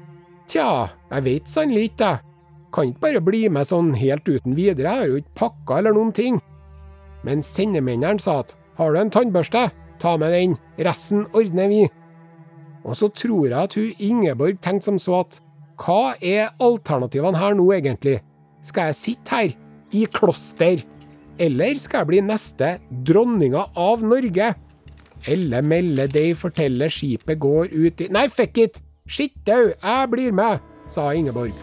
tja, 0.50 0.90
jeg 1.12 1.26
veit 1.28 1.52
sannelig 1.52 1.92
ikke, 1.92 2.14
jeg. 2.16 2.26
Kan 2.70 2.92
ikke 2.92 3.02
bare 3.02 3.22
bli 3.26 3.48
med 3.50 3.66
sånn 3.66 3.96
helt 3.98 4.28
uten 4.30 4.54
videre, 4.54 4.92
jeg 4.92 5.02
har 5.02 5.08
jo 5.10 5.22
ikke 5.22 5.38
pakka 5.42 5.80
eller 5.80 5.96
noen 5.98 6.12
ting. 6.14 6.36
Men 7.26 7.42
sendemennene 7.46 8.22
sa 8.22 8.40
at 8.44 8.54
har 8.78 8.94
du 8.94 9.00
en 9.02 9.14
tannbørste, 9.14 9.64
ta 10.02 10.16
med 10.20 10.34
den, 10.36 10.56
resten 10.80 11.26
ordner 11.36 11.70
vi. 11.72 11.84
Og 12.88 12.96
så 12.98 13.10
tror 13.12 13.50
jeg 13.50 13.60
at 13.60 13.76
hun 13.78 13.94
Ingeborg 14.00 14.60
tenkte 14.64 14.90
som 14.90 15.00
så 15.02 15.22
at 15.24 15.40
hva 15.80 16.16
er 16.20 16.54
alternativene 16.60 17.40
her 17.40 17.56
nå 17.56 17.70
egentlig? 17.76 18.20
Skal 18.68 18.90
jeg 18.90 19.00
sitte 19.00 19.36
her, 19.36 19.54
i 19.96 20.06
kloster? 20.12 20.84
Eller 21.40 21.80
skal 21.80 22.04
jeg 22.04 22.10
bli 22.10 22.20
neste 22.26 22.74
dronninga 23.08 23.70
av 23.80 24.04
Norge? 24.04 24.52
Elle 25.28 25.62
melde 25.64 26.08
dei 26.12 26.32
forteller 26.38 26.92
skipet 26.92 27.40
går 27.40 27.72
ut 27.74 28.04
i 28.04 28.08
Nei, 28.12 28.28
fuck 28.32 28.60
it! 28.60 28.80
Skittau, 29.10 29.72
jeg 29.74 30.10
blir 30.12 30.36
med, 30.36 30.60
sa 30.92 31.08
Ingeborg. 31.18 31.56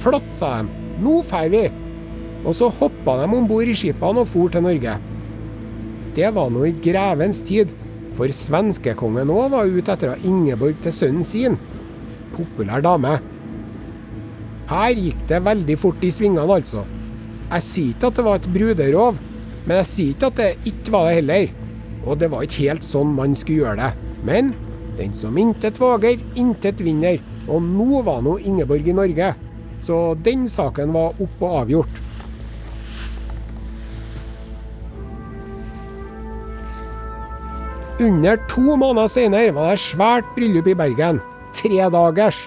Flott, 0.00 0.30
sa 0.32 0.62
de. 0.62 0.84
Nå 1.04 1.18
drar 1.28 1.50
vi. 1.52 1.66
Og 2.44 2.54
så 2.56 2.70
hoppa 2.72 3.18
de 3.20 3.26
om 3.28 3.48
bord 3.48 3.68
i 3.68 3.74
skipene 3.76 4.22
og 4.22 4.30
for 4.30 4.52
til 4.52 4.64
Norge. 4.64 4.94
Det 6.16 6.30
var 6.36 6.52
nå 6.54 6.64
i 6.68 6.74
grevens 6.84 7.42
tid, 7.44 7.72
for 8.18 8.30
svenskekongen 8.30 9.32
òg 9.34 9.52
var 9.54 9.70
ute 9.70 9.94
etter 9.94 10.12
å 10.12 10.16
ha 10.16 10.26
Ingeborg 10.28 10.78
til 10.84 10.94
sønnen 10.94 11.26
sin. 11.26 11.56
Populær 12.34 12.82
dame. 12.84 13.16
Her 14.70 14.94
gikk 14.96 15.26
det 15.28 15.42
veldig 15.44 15.76
fort 15.78 16.04
i 16.06 16.12
svingene, 16.14 16.46
altså. 16.48 16.84
Jeg 17.50 17.66
sier 17.66 17.90
ikke 17.92 18.10
at 18.10 18.18
det 18.18 18.24
var 18.26 18.38
et 18.40 18.52
bruderov, 18.54 19.18
men 19.66 19.80
jeg 19.82 19.90
sier 19.90 20.14
ikke 20.14 20.30
at 20.30 20.40
det 20.40 20.70
ikke 20.70 20.94
var 20.94 21.08
det 21.08 21.18
heller. 21.18 21.50
Og 22.04 22.20
det 22.20 22.30
var 22.32 22.44
ikke 22.44 22.68
helt 22.68 22.86
sånn 22.86 23.12
man 23.16 23.36
skulle 23.38 23.64
gjøre 23.64 23.80
det. 23.80 24.10
Men 24.24 24.54
den 24.98 25.14
som 25.16 25.36
intet 25.40 25.80
våger, 25.80 26.20
intet 26.38 26.80
vinner. 26.84 27.20
Og 27.50 27.60
nå 27.64 28.00
var 28.06 28.22
nå 28.24 28.38
Ingeborg 28.40 28.88
i 28.88 28.96
Norge. 28.96 29.34
Så 29.84 30.00
den 30.24 30.46
saken 30.48 30.94
var 30.96 31.18
opp 31.20 31.42
og 31.44 31.60
avgjort. 31.64 32.03
Under 38.00 38.36
to 38.48 38.74
måneder 38.74 39.06
senere 39.06 39.52
var 39.54 39.70
det 39.70 39.78
svært 39.78 40.26
bryllup 40.34 40.66
i 40.66 40.74
Bergen. 40.74 41.20
Tredagers. 41.54 42.40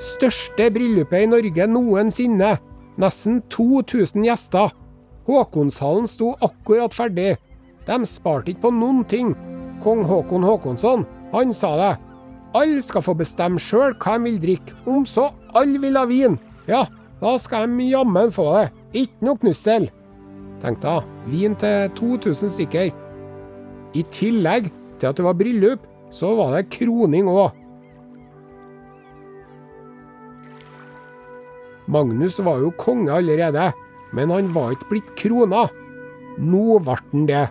Største 0.00 0.70
bryllupet 0.72 1.26
i 1.26 1.28
Norge 1.28 1.66
noensinne. 1.68 2.54
Nesten 2.96 3.42
2000 3.52 4.24
gjester. 4.24 4.70
Håkonshallen 5.28 6.08
sto 6.08 6.30
akkurat 6.40 6.96
ferdig. 6.96 7.34
De 7.84 7.98
sparte 8.08 8.54
ikke 8.54 8.62
på 8.62 8.70
noen 8.72 9.02
ting. 9.04 9.34
Kong 9.84 10.06
Håkon 10.08 10.46
Håkonsson, 10.48 11.04
han 11.34 11.52
sa 11.52 11.74
det. 11.76 11.90
Alle 12.56 12.80
skal 12.82 13.04
få 13.04 13.12
bestemme 13.18 13.60
sjøl 13.60 13.92
hva 14.00 14.14
de 14.16 14.24
vil 14.24 14.38
drikke, 14.40 14.76
om 14.88 15.04
så 15.04 15.26
alle 15.52 15.82
vil 15.82 15.98
ha 16.00 16.06
vin. 16.08 16.38
Ja, 16.64 16.86
da 17.20 17.34
skal 17.36 17.68
de 17.68 17.90
jammen 17.90 18.32
få 18.32 18.46
det. 18.54 18.70
Ikke 19.02 19.28
noe 19.28 19.42
knussel. 19.42 19.90
Tenk 20.62 20.80
da, 20.80 21.02
vin 21.28 21.58
til 21.60 21.92
2000 21.98 22.54
stykker. 22.56 22.88
I 23.94 24.06
tillegg 24.14 24.72
til 25.04 25.12
at 25.12 25.20
det 25.20 25.26
var 25.26 25.36
bryllup, 25.36 25.84
så 26.08 26.32
var 26.38 26.54
det 26.56 26.70
kroning 26.72 27.28
òg. 27.28 27.52
Magnus 31.84 32.38
var 32.40 32.62
jo 32.62 32.70
konge 32.80 33.12
allerede, 33.12 33.68
men 34.16 34.32
han 34.32 34.48
var 34.54 34.72
ikke 34.72 34.88
blitt 34.94 35.10
krona. 35.20 35.66
Nå 36.40 36.78
ble 36.80 36.96
han 36.96 37.26
det. 37.28 37.44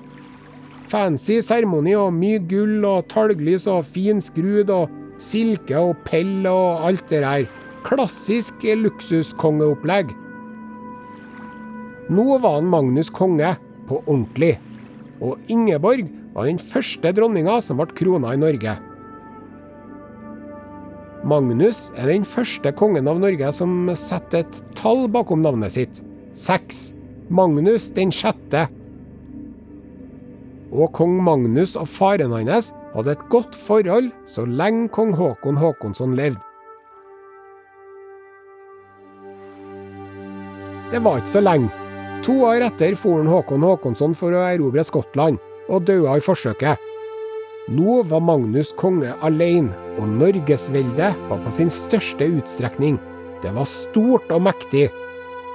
Fancy 0.89 1.38
seremoni 1.45 1.93
og 1.98 2.15
mye 2.17 2.41
gull 2.50 2.81
og 2.86 3.05
talglys 3.13 3.67
og 3.69 3.86
fin 3.86 4.19
skrud 4.22 4.72
og 4.74 4.89
silke 5.22 5.77
og 5.77 6.01
pell 6.07 6.48
og 6.50 6.88
alt 6.89 7.05
det 7.12 7.22
der. 7.22 7.45
Klassisk 7.86 8.65
luksuskongeopplegg. 8.65 10.15
Nå 12.13 12.25
var 12.41 12.57
han 12.57 12.67
Magnus 12.72 13.13
konge, 13.13 13.53
på 13.88 14.00
ordentlig. 14.07 14.57
Og 15.22 15.39
Ingeborg 15.51 16.10
var 16.34 16.50
den 16.50 16.60
første 16.62 17.13
dronninga 17.13 17.60
som 17.62 17.80
ble 17.80 17.94
krona 17.98 18.34
i 18.34 18.42
Norge. 18.42 18.75
Magnus 21.24 21.86
er 21.96 22.10
den 22.12 22.25
første 22.28 22.74
kongen 22.75 23.08
av 23.08 23.22
Norge 23.22 23.52
som 23.56 23.88
setter 23.96 24.44
et 24.44 24.58
tall 24.75 25.06
bakom 25.08 25.44
navnet 25.46 25.72
sitt. 25.78 26.02
Seks. 26.36 26.92
Magnus 27.32 27.88
den 27.96 28.12
sjette. 28.12 28.66
Og 30.74 30.90
kong 30.98 31.20
Magnus 31.24 31.78
og 31.80 31.88
faren 31.88 32.34
hans 32.34 32.74
hadde 32.96 33.13
et 33.13 33.24
godt 33.32 33.56
forhold 33.56 34.10
så 34.30 34.44
lenge 34.44 34.90
kong 34.94 35.13
Håkon 35.16 35.62
Håkonsson 35.62 36.18
levde. 36.18 36.42
Det 40.92 41.00
var 41.02 41.22
ikke 41.22 41.36
så 41.38 41.42
lenge. 41.42 41.72
To 42.25 42.36
år 42.50 42.68
etter 42.68 42.98
for 43.00 43.24
Håkon 43.25 43.63
Håkonsson 43.66 44.13
for 44.18 44.36
å 44.36 44.44
erobre 44.46 44.84
Skottland, 44.86 45.40
og 45.70 45.86
døde 45.88 46.17
i 46.17 46.24
forsøket. 46.24 46.89
Nå 47.72 48.01
var 48.10 48.20
Magnus 48.20 48.74
konge 48.75 49.13
alene, 49.24 49.72
og 49.96 50.10
norgesveldet 50.20 51.15
var 51.29 51.43
på 51.46 51.53
sin 51.55 51.72
største 51.72 52.27
utstrekning. 52.27 52.98
Det 53.43 53.53
var 53.55 53.70
stort 53.70 54.32
og 54.36 54.43
mektig. 54.43 54.89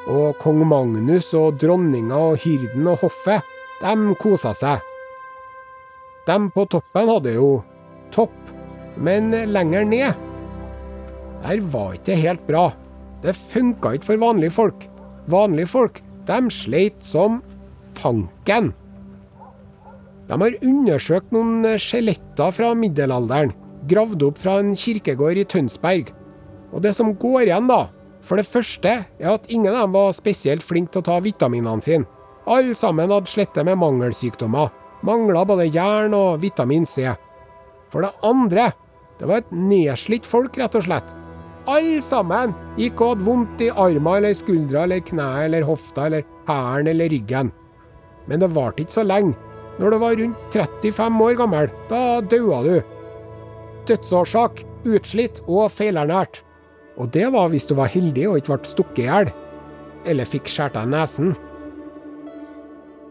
Og 0.09 0.39
kong 0.41 0.63
Magnus 0.69 1.35
og 1.37 1.59
dronninga 1.61 2.17
og 2.31 2.41
hyrden 2.41 2.89
og 2.89 3.03
hoffet, 3.03 3.45
de 3.83 4.15
kosa 4.21 4.55
seg. 4.57 4.81
Dem 6.29 6.49
på 6.53 6.65
toppen 6.73 7.13
hadde 7.13 7.37
jo 7.37 7.51
topp, 8.13 8.37
men 8.97 9.31
lenger 9.53 9.85
ned 9.87 10.25
Der 11.45 11.61
var 11.73 11.95
ikke 11.95 12.17
helt 12.19 12.47
bra. 12.49 12.73
Det 13.23 13.37
funka 13.37 13.95
ikke 13.95 14.11
for 14.11 14.25
vanlige 14.25 14.51
folk. 14.57 14.89
Vanlige 15.31 15.71
folk, 15.71 16.03
de 16.27 16.41
sleit 16.51 17.05
som 17.05 17.43
fanken. 18.01 18.73
De 20.29 20.37
har 20.37 20.59
undersøkt 20.61 21.33
noen 21.33 21.65
skjeletter 21.81 22.53
fra 22.53 22.75
middelalderen, 22.77 23.55
gravd 23.89 24.27
opp 24.27 24.41
fra 24.43 24.59
en 24.61 24.75
kirkegård 24.77 25.41
i 25.41 25.47
Tønsberg. 25.49 26.11
Og 26.73 26.83
det 26.85 26.93
som 26.99 27.15
går 27.17 27.47
igjen, 27.47 27.71
da, 27.71 27.87
for 28.21 28.37
det 28.37 28.49
første 28.49 28.93
er 29.01 29.31
at 29.33 29.49
ingen 29.49 29.73
av 29.73 29.87
dem 29.87 29.97
var 29.97 30.13
spesielt 30.17 30.65
flinke 30.67 30.93
til 30.93 31.01
å 31.01 31.09
ta 31.09 31.17
vitaminene 31.25 31.85
sine. 31.85 32.09
Alle 32.49 32.77
sammen 32.77 33.13
hadde 33.13 33.31
slettet 33.31 33.65
med 33.69 33.81
mangelsykdommer. 33.81 34.69
Mangla 35.05 35.45
både 35.49 35.69
jern 35.69 36.17
og 36.17 36.43
vitamin 36.43 36.87
C. 36.89 37.07
For 37.93 38.05
det 38.05 38.13
andre, 38.27 38.71
det 39.21 39.29
var 39.29 39.43
et 39.43 39.53
nedslitt 39.53 40.29
folk, 40.29 40.57
rett 40.61 40.77
og 40.77 40.85
slett. 40.85 41.17
Alle 41.69 42.01
sammen 42.05 42.55
gikk 42.81 43.01
og 43.01 43.15
hadde 43.15 43.27
vondt 43.27 43.65
i 43.65 43.73
armer 43.73 44.21
eller 44.21 44.37
skuldra 44.37 44.87
eller 44.87 45.05
kneet 45.05 45.49
eller 45.49 45.69
hofta 45.69 46.07
eller 46.09 46.25
hælen 46.49 46.89
eller 46.93 47.13
ryggen. 47.13 47.53
Men 48.29 48.41
det 48.45 48.53
varte 48.57 48.85
ikke 48.85 48.97
så 48.97 49.05
lenge. 49.05 49.37
Når 49.79 49.95
du 49.95 49.99
var 50.03 50.17
rundt 50.19 50.55
35 50.55 51.21
år 51.23 51.37
gammel, 51.39 51.69
da 51.91 52.21
daua 52.21 52.63
du. 52.67 52.77
Dødsårsak 53.87 54.65
utslitt 54.89 55.43
og 55.47 55.71
feilernært. 55.71 56.43
Og 56.99 57.13
det 57.15 57.29
var 57.33 57.51
hvis 57.53 57.67
du 57.69 57.77
var 57.79 57.93
heldig 57.93 58.25
og 58.29 58.41
ikke 58.41 58.57
ble 58.57 58.73
stukket 58.73 59.05
i 59.05 59.07
hjel. 59.07 59.31
Eller 60.09 60.27
fikk 60.27 60.51
skåret 60.51 60.79
av 60.81 60.89
nesen. 60.91 61.37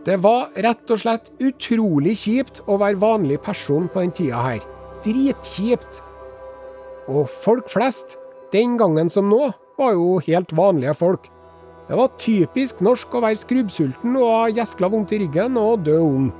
Det 0.08 0.18
var 0.24 0.52
rett 0.64 0.92
og 0.92 1.02
slett 1.02 1.32
utrolig 1.44 2.14
kjipt 2.22 2.62
å 2.68 2.78
være 2.80 3.00
vanlig 3.00 3.42
person 3.44 3.90
på 3.92 4.04
den 4.04 4.14
tida 4.16 4.44
her. 4.44 4.62
Dritkjipt. 5.04 6.02
Og 7.12 7.28
folk 7.32 7.68
flest, 7.72 8.16
den 8.52 8.76
gangen 8.80 9.12
som 9.12 9.28
nå, 9.32 9.50
var 9.80 9.96
jo 9.96 10.18
helt 10.24 10.52
vanlige 10.56 10.96
folk. 10.98 11.28
Det 11.88 11.96
var 11.96 12.16
typisk 12.20 12.82
norsk 12.84 13.14
å 13.16 13.24
være 13.24 13.40
skrubbsulten 13.40 14.16
og 14.20 14.32
ha 14.32 14.48
gjeskla 14.52 14.90
vondt 14.92 15.14
i 15.16 15.22
ryggen 15.24 15.60
og 15.60 15.86
dø 15.88 16.00
ung. 16.04 16.32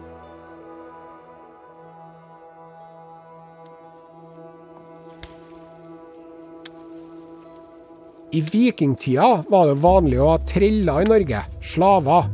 I 8.36 8.42
vikingtida 8.44 9.44
var 9.48 9.70
det 9.70 9.80
vanlig 9.80 10.18
å 10.20 10.34
ha 10.34 10.40
treller 10.44 11.04
i 11.04 11.08
Norge, 11.08 11.44
slaver. 11.64 12.26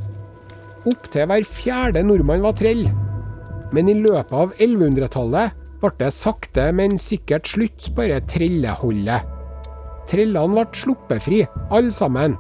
Opptil 0.90 1.28
hver 1.30 1.46
fjerde 1.46 2.02
nordmann 2.06 2.42
var 2.42 2.56
trell. 2.58 2.88
Men 3.74 3.92
i 3.92 3.96
løpet 4.00 4.34
av 4.34 4.56
1100-tallet 4.58 5.54
ble 5.84 5.92
det 6.00 6.10
sakte, 6.16 6.66
men 6.74 6.98
sikkert 6.98 7.52
slutt 7.52 7.92
på 7.94 8.08
dette 8.10 8.26
trelleholdet. 8.34 9.30
Trellene 10.10 10.58
ble 10.58 10.82
sluppet 10.82 11.24
fri, 11.28 11.44
alle 11.70 11.94
sammen. 11.94 12.40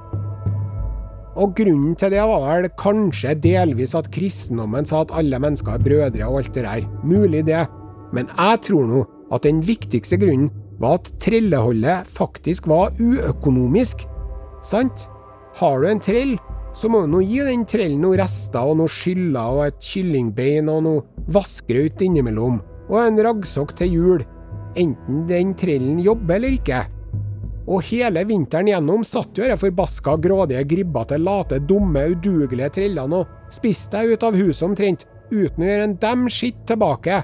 Og 1.37 1.53
grunnen 1.57 1.93
til 1.97 2.13
det 2.13 2.25
var 2.29 2.43
vel 2.45 2.67
kanskje 2.77 3.35
delvis 3.41 3.93
at 3.97 4.09
kristendommen 4.13 4.85
sa 4.89 5.03
at 5.05 5.13
alle 5.13 5.37
mennesker 5.41 5.77
er 5.77 5.85
brødre 5.85 6.25
og 6.25 6.41
alt 6.41 6.53
det 6.57 6.65
der. 6.65 6.89
Mulig 7.05 7.45
det. 7.45 7.63
Men 8.13 8.33
jeg 8.33 8.65
tror 8.65 8.89
nå 8.89 9.05
at 9.33 9.45
den 9.45 9.61
viktigste 9.65 10.17
grunnen 10.21 10.49
var 10.83 10.99
at 10.99 11.11
trelleholdet 11.23 12.09
faktisk 12.13 12.67
var 12.71 12.93
uøkonomisk. 12.99 14.05
Sant? 14.63 15.07
Har 15.59 15.81
du 15.81 15.89
en 15.89 16.01
trell, 16.01 16.37
så 16.73 16.89
må 16.89 17.03
du 17.03 17.11
nå 17.13 17.21
gi 17.27 17.43
den 17.45 17.65
trellen 17.69 18.01
noen 18.01 18.17
rester 18.23 18.65
og 18.65 18.79
noen 18.79 18.91
skyller 18.91 19.57
og 19.57 19.65
et 19.67 19.83
kyllingbein 19.85 20.71
og 20.71 20.81
noe 20.87 21.27
vassgraut 21.33 22.01
innimellom, 22.01 22.57
og 22.89 22.97
en 23.03 23.21
raggsokk 23.27 23.75
til 23.77 23.93
jul, 23.93 24.25
enten 24.79 25.23
den 25.29 25.53
trellen 25.59 26.01
jobber 26.01 26.39
eller 26.39 26.57
ikke. 26.57 26.81
Og 27.63 27.85
hele 27.87 28.25
vinteren 28.27 28.67
gjennom 28.67 29.05
satt 29.07 29.37
jo 29.39 29.45
de 29.47 29.55
forbaska, 29.59 30.17
grådige, 30.19 30.65
gribbete, 30.67 31.19
late, 31.21 31.61
dumme, 31.63 32.09
udugelige 32.11 32.73
trellene 32.79 33.21
og 33.21 33.53
spiste 33.53 34.01
deg 34.01 34.17
ut 34.17 34.25
av 34.27 34.35
huset 34.35 34.65
omtrent, 34.67 35.05
uten 35.31 35.63
å 35.63 35.69
gjøre 35.69 35.85
en 35.87 35.95
dem 36.01 36.25
skitt 36.33 36.65
tilbake. 36.67 37.21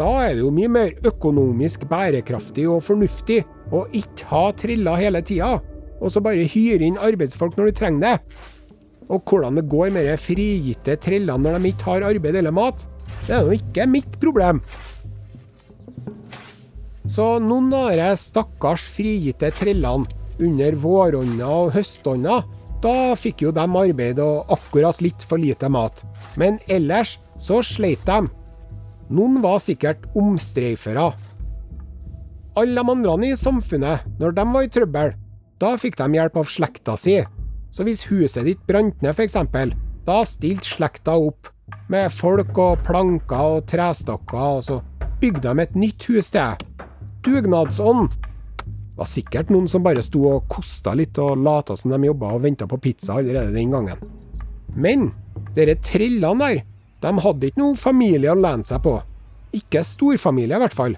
Da 0.00 0.08
er 0.24 0.32
det 0.32 0.44
jo 0.46 0.52
mye 0.54 0.70
mer 0.72 0.94
økonomisk 1.04 1.82
bærekraftig 1.90 2.64
og 2.72 2.80
fornuftig 2.86 3.42
å 3.68 3.82
ikke 3.92 4.28
ha 4.30 4.44
triller 4.56 4.96
hele 4.96 5.20
tida, 5.26 5.58
og 6.00 6.12
så 6.12 6.22
bare 6.24 6.46
hyre 6.48 6.86
inn 6.86 6.96
arbeidsfolk 6.96 7.58
når 7.58 7.68
du 7.68 7.76
trenger 7.76 8.06
det. 8.06 8.38
Og 9.10 9.20
hvordan 9.28 9.58
det 9.58 9.66
går 9.68 9.90
med 9.92 10.08
de 10.08 10.14
frigitte 10.22 10.96
trillene 11.04 11.44
når 11.44 11.58
de 11.58 11.74
ikke 11.74 11.90
har 11.90 12.06
arbeid 12.08 12.40
eller 12.40 12.56
mat, 12.56 12.86
det 13.26 13.36
er 13.36 13.44
jo 13.44 13.58
ikke 13.58 13.88
mitt 13.90 14.16
problem. 14.22 14.62
Så 17.10 17.26
noen 17.42 17.68
av 17.74 17.92
de 17.98 18.08
stakkars 18.16 18.86
frigitte 18.94 19.52
trillene 19.58 20.08
under 20.40 20.80
vårånda 20.80 21.52
og 21.58 21.74
høstånda, 21.76 22.40
da 22.80 22.98
fikk 23.20 23.44
jo 23.44 23.52
de 23.52 23.66
arbeid 23.66 24.20
og 24.24 24.48
akkurat 24.56 25.02
litt 25.04 25.28
for 25.28 25.42
lite 25.42 25.68
mat. 25.68 26.00
Men 26.40 26.56
ellers 26.70 27.18
så 27.36 27.60
sleit 27.66 28.06
de. 28.08 28.22
Noen 29.10 29.40
var 29.42 29.58
sikkert 29.58 30.04
omstreifere. 30.14 31.08
Alle 32.58 32.82
de 32.82 32.92
andre 32.92 33.16
i 33.26 33.36
samfunnet, 33.38 34.06
når 34.20 34.36
de 34.36 34.44
var 34.54 34.66
i 34.66 34.70
trøbbel, 34.70 35.14
da 35.58 35.74
fikk 35.78 35.98
de 35.98 36.06
hjelp 36.14 36.38
av 36.38 36.50
slekta 36.50 36.94
si. 36.98 37.16
Så 37.74 37.86
hvis 37.86 38.04
huset 38.10 38.46
ditt 38.46 38.62
brant 38.68 39.02
ned, 39.02 39.14
f.eks., 39.14 39.34
da 40.06 40.20
stilte 40.26 40.66
slekta 40.66 41.16
opp 41.18 41.50
med 41.90 42.10
folk 42.14 42.54
og 42.58 42.80
planker 42.86 43.56
og 43.56 43.66
trestakker, 43.70 44.38
og 44.38 44.64
så 44.66 44.78
bygde 45.20 45.50
de 45.50 45.66
et 45.66 45.76
nytt 45.78 46.06
hus 46.10 46.30
til. 46.34 46.64
Dugnadsånd. 47.26 48.14
Det 48.14 49.00
var 49.00 49.10
sikkert 49.10 49.50
noen 49.50 49.66
som 49.70 49.82
bare 49.82 50.02
sto 50.04 50.22
og 50.28 50.46
kosta 50.52 50.94
litt 50.94 51.18
og 51.18 51.40
lata 51.40 51.74
som 51.78 51.90
de 51.90 51.98
jobba 52.06 52.34
og 52.36 52.44
venta 52.44 52.66
på 52.68 52.78
pizza 52.82 53.18
allerede 53.18 53.54
den 53.56 53.74
gangen. 53.74 54.02
Men 54.76 55.10
dere 55.56 55.78
trellene 55.82 56.46
der, 56.46 56.62
de 57.00 57.12
hadde 57.24 57.48
ikke 57.48 57.60
noen 57.62 57.78
familie 57.80 58.32
å 58.32 58.38
lene 58.38 58.66
seg 58.68 58.82
på. 58.84 58.98
Ikke 59.56 59.82
storfamilie, 59.86 60.56
i 60.56 60.62
hvert 60.62 60.76
fall. 60.76 60.96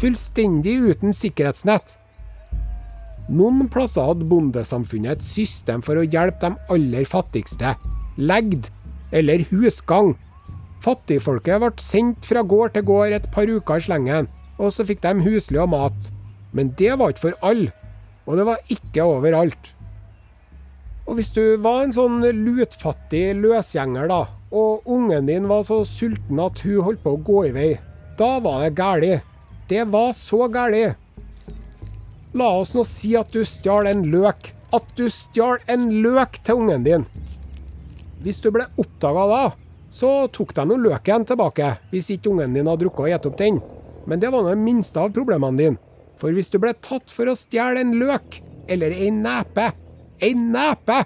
Fullstendig 0.00 0.76
uten 0.90 1.14
sikkerhetsnett. 1.16 1.94
Noen 3.32 3.66
plasser 3.72 4.06
hadde 4.06 4.26
bondesamfunnet 4.30 5.16
et 5.16 5.24
system 5.24 5.82
for 5.82 5.98
å 5.98 6.06
hjelpe 6.06 6.44
de 6.44 6.74
aller 6.74 7.08
fattigste. 7.08 7.74
Legd, 8.16 8.68
eller 9.10 9.46
husgang. 9.50 10.14
Fattigfolket 10.84 11.62
ble 11.62 11.72
sendt 11.82 12.28
fra 12.28 12.44
gård 12.46 12.76
til 12.76 12.86
gård 12.86 13.16
et 13.16 13.30
par 13.34 13.50
uker 13.50 13.80
i 13.80 13.86
slengen, 13.88 14.28
og 14.58 14.70
så 14.74 14.86
fikk 14.86 15.02
de 15.02 15.24
husly 15.24 15.58
og 15.62 15.72
mat. 15.72 16.12
Men 16.54 16.70
det 16.78 16.94
var 16.98 17.12
ikke 17.12 17.28
for 17.28 17.40
alle, 17.46 17.72
og 18.26 18.38
det 18.38 18.46
var 18.46 18.62
ikke 18.72 19.08
overalt. 19.16 19.72
Og 21.06 21.18
hvis 21.18 21.30
du 21.30 21.42
var 21.62 21.84
en 21.84 21.94
sånn 21.94 22.18
lutfattig 22.34 23.36
løsgjenger, 23.38 24.08
da, 24.10 24.24
og 24.50 24.86
ungen 24.90 25.28
din 25.28 25.46
var 25.46 25.62
så 25.66 25.84
sulten 25.86 26.40
at 26.42 26.62
hun 26.66 26.82
holdt 26.82 27.02
på 27.04 27.14
å 27.14 27.22
gå 27.28 27.42
i 27.46 27.52
vei, 27.54 27.70
da 28.18 28.36
var 28.42 28.64
det 28.64 28.74
galt. 28.78 29.22
Det 29.70 29.84
var 29.90 30.10
så 30.18 30.46
galt. 30.50 30.98
La 32.36 32.48
oss 32.58 32.74
nå 32.74 32.82
si 32.86 33.14
at 33.18 33.30
du 33.32 33.46
stjal 33.46 33.88
en 33.90 34.02
løk. 34.10 34.50
At 34.74 34.90
du 34.98 35.06
stjal 35.12 35.62
en 35.70 35.86
løk 36.02 36.40
til 36.44 36.58
ungen 36.64 36.84
din. 36.84 37.06
Hvis 38.24 38.42
du 38.42 38.50
ble 38.50 38.66
oppdaga 38.80 39.28
da, 39.30 39.44
så 39.94 40.26
tok 40.34 40.52
de 40.56 40.64
nå 40.66 40.76
løken 40.82 41.24
tilbake, 41.28 41.76
hvis 41.92 42.10
ikke 42.16 42.32
ungen 42.32 42.56
din 42.56 42.66
hadde 42.66 42.82
drukket 42.82 43.06
og 43.06 43.12
spist 43.14 43.30
opp 43.30 43.38
den. 43.40 43.62
Men 44.10 44.22
det 44.22 44.32
var 44.34 44.42
nå 44.42 44.50
det 44.52 44.62
minste 44.64 45.00
av 45.02 45.14
problemene 45.14 45.60
dine. 45.60 45.80
For 46.18 46.34
hvis 46.34 46.50
du 46.50 46.58
ble 46.58 46.72
tatt 46.82 47.12
for 47.12 47.28
å 47.28 47.36
stjele 47.38 47.82
en 47.82 47.94
løk, 48.00 48.40
eller 48.72 48.94
ei 48.94 49.12
nepe, 49.14 49.70
ei 50.22 50.34
nepe, 50.36 51.02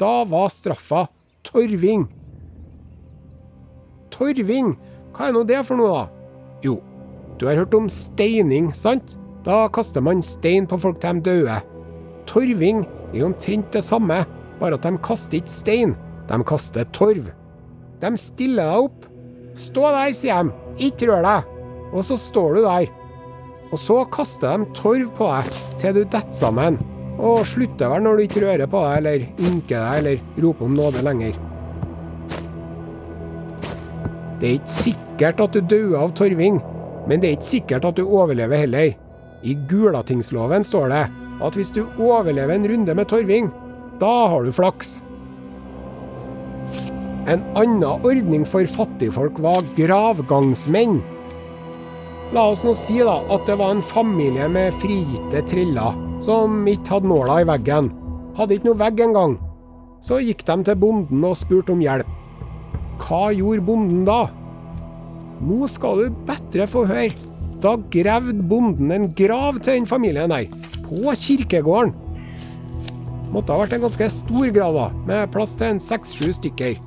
da 0.00 0.12
var 0.28 0.50
straffa 0.52 1.06
torving. 1.46 2.06
Torving, 4.12 4.74
hva 5.12 5.28
er 5.28 5.36
nå 5.36 5.44
det 5.48 5.60
for 5.66 5.80
noe, 5.80 6.02
da? 6.02 6.04
Jo, 6.64 6.78
du 7.40 7.48
har 7.48 7.58
hørt 7.62 7.74
om 7.76 7.88
steining, 7.90 8.70
sant? 8.76 9.16
Da 9.42 9.66
kaster 9.74 10.04
man 10.04 10.22
stein 10.22 10.68
på 10.70 10.78
folk 10.78 11.00
til 11.02 11.18
de 11.18 11.30
døde. 11.30 11.58
Torving 12.30 12.84
er 13.12 13.26
omtrent 13.26 13.72
det 13.74 13.82
samme, 13.84 14.22
bare 14.60 14.78
at 14.78 14.86
de 14.86 15.00
kaster 15.02 15.40
ikke 15.40 15.50
stein, 15.50 15.96
de 16.28 16.38
kaster 16.46 16.86
torv. 16.94 17.32
De 18.02 18.12
stiller 18.18 18.68
deg 18.68 18.86
opp. 18.88 19.08
Stå 19.58 19.90
der, 19.92 20.14
sier 20.16 20.46
de, 20.46 20.54
ikke 20.88 21.10
rør 21.10 21.26
deg. 21.26 21.50
Og 21.92 22.06
så 22.08 22.16
står 22.16 22.56
du 22.56 22.62
der. 22.64 22.88
Og 23.72 23.80
så 23.80 23.98
kaster 24.12 24.62
de 24.62 24.70
torv 24.76 25.10
på 25.16 25.28
deg 25.28 25.60
til 25.82 25.98
du 25.98 26.02
detter 26.04 26.36
sammen. 26.36 26.78
Og 27.22 27.44
slutter 27.46 27.90
vel 27.92 28.02
når 28.02 28.18
du 28.18 28.24
ikke 28.26 28.42
rører 28.42 28.66
på 28.70 28.82
deg, 28.82 28.96
eller 28.98 29.26
ynker 29.46 29.78
deg, 29.78 29.98
eller 30.00 30.42
roper 30.42 30.66
om 30.66 30.74
nåde 30.74 31.04
lenger. 31.06 31.38
Det 34.40 34.48
er 34.48 34.56
ikke 34.58 34.74
sikkert 34.74 35.42
at 35.44 35.54
du 35.54 35.60
dauer 35.70 36.00
av 36.02 36.16
torving, 36.18 36.58
men 37.06 37.22
det 37.22 37.28
er 37.28 37.36
ikke 37.38 37.50
sikkert 37.52 37.86
at 37.86 38.00
du 38.00 38.02
overlever 38.02 38.64
heller. 38.64 38.96
I 39.46 39.54
Gulatingsloven 39.70 40.66
står 40.66 40.90
det 40.90 41.04
at 41.42 41.56
hvis 41.58 41.70
du 41.74 41.84
overlever 41.98 42.56
en 42.56 42.66
runde 42.70 42.94
med 42.98 43.10
torving, 43.10 43.52
da 44.02 44.12
har 44.34 44.42
du 44.42 44.50
flaks. 44.54 44.96
En 47.30 47.42
annen 47.54 47.86
ordning 47.86 48.42
for 48.46 48.66
fattigfolk 48.66 49.38
var 49.42 49.62
gravgangsmenn. 49.78 50.98
La 52.34 52.48
oss 52.50 52.64
nå 52.66 52.74
si 52.74 52.98
da 52.98 53.20
at 53.30 53.46
det 53.46 53.60
var 53.60 53.76
en 53.76 53.84
familie 53.84 54.48
med 54.50 54.74
frigitte 54.82 55.44
triller 55.46 56.10
som 56.22 56.62
ikke 56.70 56.96
hadde 56.96 57.10
nåla 57.10 57.40
i 57.42 57.48
veggen. 57.48 57.90
Hadde 58.38 58.56
ikke 58.56 58.70
noe 58.70 58.80
vegg 58.80 59.02
engang. 59.02 59.34
Så 60.02 60.20
gikk 60.22 60.44
de 60.46 60.56
til 60.66 60.78
bonden 60.78 61.26
og 61.26 61.38
spurte 61.38 61.74
om 61.74 61.82
hjelp. 61.82 62.08
Hva 63.02 63.32
gjorde 63.34 63.66
bonden 63.66 64.06
da? 64.06 64.20
Nå 65.42 65.66
skal 65.70 66.04
du 66.04 66.22
bedre 66.28 66.68
få 66.70 66.84
høre. 66.86 67.10
Da 67.62 67.76
gravde 67.94 68.42
bonden 68.50 68.90
en 68.94 69.10
grav 69.14 69.60
til 69.62 69.78
den 69.78 69.86
familien 69.86 70.32
der, 70.34 70.48
på 70.82 71.14
kirkegården. 71.18 71.92
Måtte 73.32 73.54
ha 73.54 73.62
vært 73.62 73.76
en 73.76 73.84
ganske 73.86 74.08
stor 74.12 74.50
grav, 74.54 74.74
da, 74.76 74.88
med 75.06 75.30
plass 75.34 75.54
til 75.58 75.70
en 75.70 75.80
seks-sju 75.82 76.34
stykker. 76.36 76.80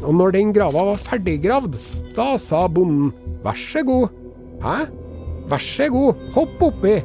Og 0.00 0.16
når 0.16 0.34
den 0.34 0.50
grava 0.56 0.82
var 0.90 1.00
ferdiggravd, 1.02 1.78
da 2.16 2.34
sa 2.40 2.64
bonden 2.68 3.14
vær 3.44 3.58
så 3.58 3.84
god. 3.86 4.10
Hæ? 4.64 4.76
Vær 5.50 5.64
så 5.64 5.88
god, 5.92 6.28
hopp 6.34 6.66
oppi. 6.70 6.98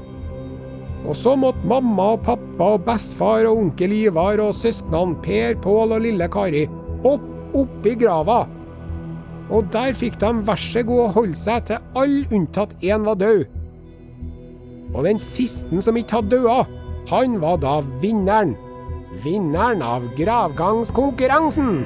Og 1.06 1.13
så 1.18 1.36
måtte 1.38 1.68
mamma 1.70 2.15
og 2.15 2.24
pappa 2.26 2.72
og 2.76 2.86
bestefar 2.88 3.46
og 3.46 3.62
onkel 3.62 3.94
Ivar 3.94 4.41
og 4.41 4.56
søsknene 4.58 5.20
Per, 5.26 5.58
Pål 5.62 5.98
og 5.98 6.06
lille 6.08 6.28
Kari 6.34 6.65
hoppe 7.06 7.36
oppi 7.56 7.96
grava. 8.00 8.46
Og 9.54 9.68
der 9.74 9.94
fikk 9.96 10.18
de 10.22 10.32
vær 10.48 10.60
så 10.60 10.82
god 10.86 11.13
holde 11.15 11.38
seg 11.38 11.68
til 11.70 11.84
alle 12.00 12.26
unntatt 12.34 12.74
én 12.82 13.06
var 13.06 13.20
død. 13.22 13.46
Og 14.96 15.04
den 15.06 15.20
siste 15.22 15.82
som 15.84 15.98
ikke 16.00 16.20
hadde 16.20 16.39
dødd, 16.39 16.72
han 17.12 17.38
var 17.41 17.60
da 17.62 17.78
vinneren. 18.02 18.56
Vinneren 19.24 19.84
av 19.86 20.08
gravgangskonkurransen. 20.18 21.78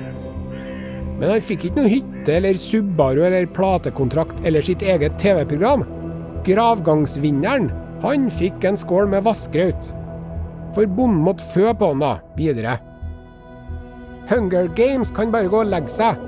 Men 1.20 1.34
han 1.34 1.44
fikk 1.44 1.68
ikke 1.68 1.82
noe 1.82 1.92
hytte 1.92 2.38
eller 2.38 2.58
Subaru 2.58 3.26
eller 3.28 3.50
platekontrakt 3.54 4.40
eller 4.48 4.64
sitt 4.66 4.86
eget 4.86 5.20
TV-program. 5.20 5.84
Gravgangsvinneren, 6.48 7.68
han 8.04 8.30
fikk 8.32 8.64
en 8.68 8.80
skål 8.80 9.10
med 9.12 9.26
vassgraut. 9.28 9.92
For 10.76 10.88
bonden 10.88 11.24
måtte 11.26 11.48
fø 11.54 11.72
på 11.76 11.92
han 11.92 12.04
da, 12.04 12.14
videre. 12.38 12.78
Hunger 14.30 14.70
Games 14.78 15.12
kan 15.16 15.34
bare 15.34 15.50
gå 15.50 15.64
og 15.64 15.72
legge 15.72 15.92
seg. 15.92 16.20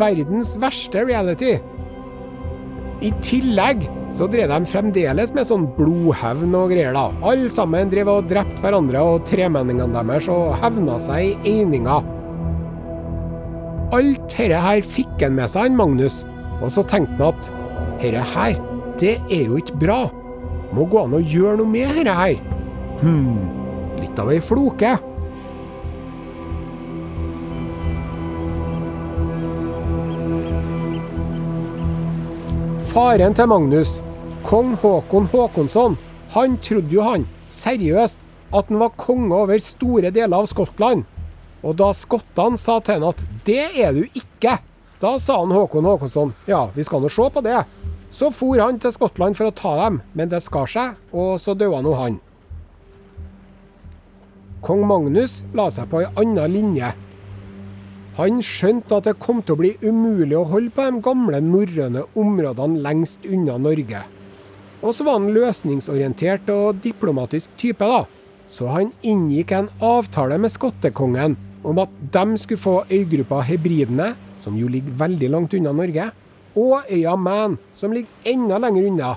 Verdens 0.00 0.54
verste 0.60 1.04
reality. 1.04 1.58
I 3.04 3.10
tillegg 3.22 3.84
så 4.14 4.26
drev 4.30 4.48
de 4.48 4.70
fremdeles 4.70 5.34
med 5.36 5.46
sånn 5.48 5.66
blodhevn 5.76 6.54
og 6.56 6.70
greier, 6.72 6.94
da. 6.96 7.10
Alle 7.26 7.50
sammen 7.52 7.90
drev 7.92 8.10
og 8.10 8.28
drepte 8.30 8.62
hverandre, 8.62 9.02
og 9.02 9.26
tremenningene 9.28 10.04
deres 10.06 10.30
og 10.32 10.54
hevna 10.62 10.96
seg 11.02 11.34
i 11.44 11.56
eininger. 11.58 12.12
Alt 13.94 14.24
dette 14.32 14.62
her 14.64 14.80
fikk 14.96 15.20
han 15.20 15.36
med 15.36 15.50
seg, 15.52 15.68
han 15.68 15.78
Magnus, 15.78 16.22
og 16.60 16.70
så 16.72 16.86
tenkte 16.88 17.18
han 17.20 17.34
at 17.34 17.50
dette 18.00 18.28
her, 18.32 18.60
det 19.02 19.18
er 19.28 19.50
jo 19.50 19.58
ikke 19.60 19.82
bra. 19.82 20.00
Må 20.74 20.88
gå 20.90 21.04
an 21.04 21.14
å 21.14 21.22
gjøre 21.22 21.60
noe 21.60 21.70
med 21.70 21.92
dette 21.94 22.14
her. 22.18 22.38
Hm, 22.98 23.36
litt 24.00 24.18
av 24.18 24.30
ei 24.32 24.40
floke. 24.42 24.96
Faren 32.94 33.34
til 33.34 33.48
Magnus, 33.50 33.96
kong 34.46 34.74
Håkon 34.78 35.24
Håkonsson, 35.30 35.96
han 36.34 36.58
trodde 36.62 36.94
jo 36.94 37.06
han, 37.06 37.24
seriøst, 37.50 38.18
at 38.54 38.70
han 38.70 38.78
var 38.82 38.94
konge 38.98 39.34
over 39.34 39.58
store 39.62 40.10
deler 40.14 40.42
av 40.42 40.50
Skottland. 40.50 41.02
Og 41.64 41.74
da 41.78 41.92
skottene 41.96 42.58
sa 42.60 42.80
til 42.80 43.00
han 43.00 43.08
at 43.08 43.24
'det 43.44 43.70
er 43.82 43.92
du 43.94 44.04
ikke', 44.14 44.58
da 45.00 45.18
sa 45.18 45.38
han 45.38 45.50
Håkon 45.50 45.84
Håkonsson 45.84 46.34
'ja, 46.46 46.68
vi 46.74 46.82
skal 46.82 47.00
nå 47.00 47.08
se 47.08 47.30
på 47.30 47.42
det'. 47.42 47.64
Så 48.10 48.30
for 48.34 48.60
han 48.60 48.78
til 48.78 48.92
Skottland 48.94 49.36
for 49.38 49.50
å 49.50 49.54
ta 49.54 49.72
dem, 49.84 50.00
men 50.14 50.30
det 50.30 50.42
skar 50.44 50.70
seg, 50.70 51.00
og 51.12 51.38
så 51.42 51.54
døde 51.58 51.80
nå 51.82 51.94
han. 51.98 52.20
Kong 54.64 54.84
Magnus 54.88 55.42
la 55.52 55.68
seg 55.72 55.90
på 55.92 56.00
ei 56.00 56.08
anna 56.20 56.46
linje. 56.48 56.94
Han 58.16 58.38
skjønte 58.46 58.96
at 58.96 59.08
det 59.08 59.16
kom 59.20 59.42
til 59.42 59.56
å 59.56 59.60
bli 59.60 59.72
umulig 59.82 60.36
å 60.38 60.46
holde 60.48 60.72
på 60.72 60.86
de 60.86 61.02
gamle 61.04 61.40
norrøne 61.42 62.04
områdene 62.16 62.80
lengst 62.84 63.26
unna 63.26 63.58
Norge. 63.58 64.04
Og 64.84 64.94
så 64.94 65.04
var 65.04 65.18
han 65.18 65.32
løsningsorientert 65.34 66.48
og 66.54 66.80
diplomatisk 66.84 67.52
type, 67.60 67.84
da. 67.84 68.04
Så 68.48 68.68
han 68.70 68.92
inngikk 69.02 69.52
en 69.56 69.70
avtale 69.82 70.38
med 70.40 70.52
skottekongen 70.52 71.36
om 71.64 71.80
at 71.82 71.92
de 72.14 72.38
skulle 72.40 72.60
få 72.60 72.74
øygruppa 72.92 73.40
Hebridene, 73.48 74.12
som 74.40 74.56
jo 74.60 74.68
ligger 74.68 74.96
veldig 75.00 75.30
langt 75.32 75.56
unna 75.56 75.72
Norge, 75.72 76.10
og 76.56 76.88
øya 76.90 77.16
Man, 77.16 77.58
som 77.74 77.92
ligger 77.92 78.10
enda 78.24 78.58
lenger 78.58 78.88
unna. 78.88 79.14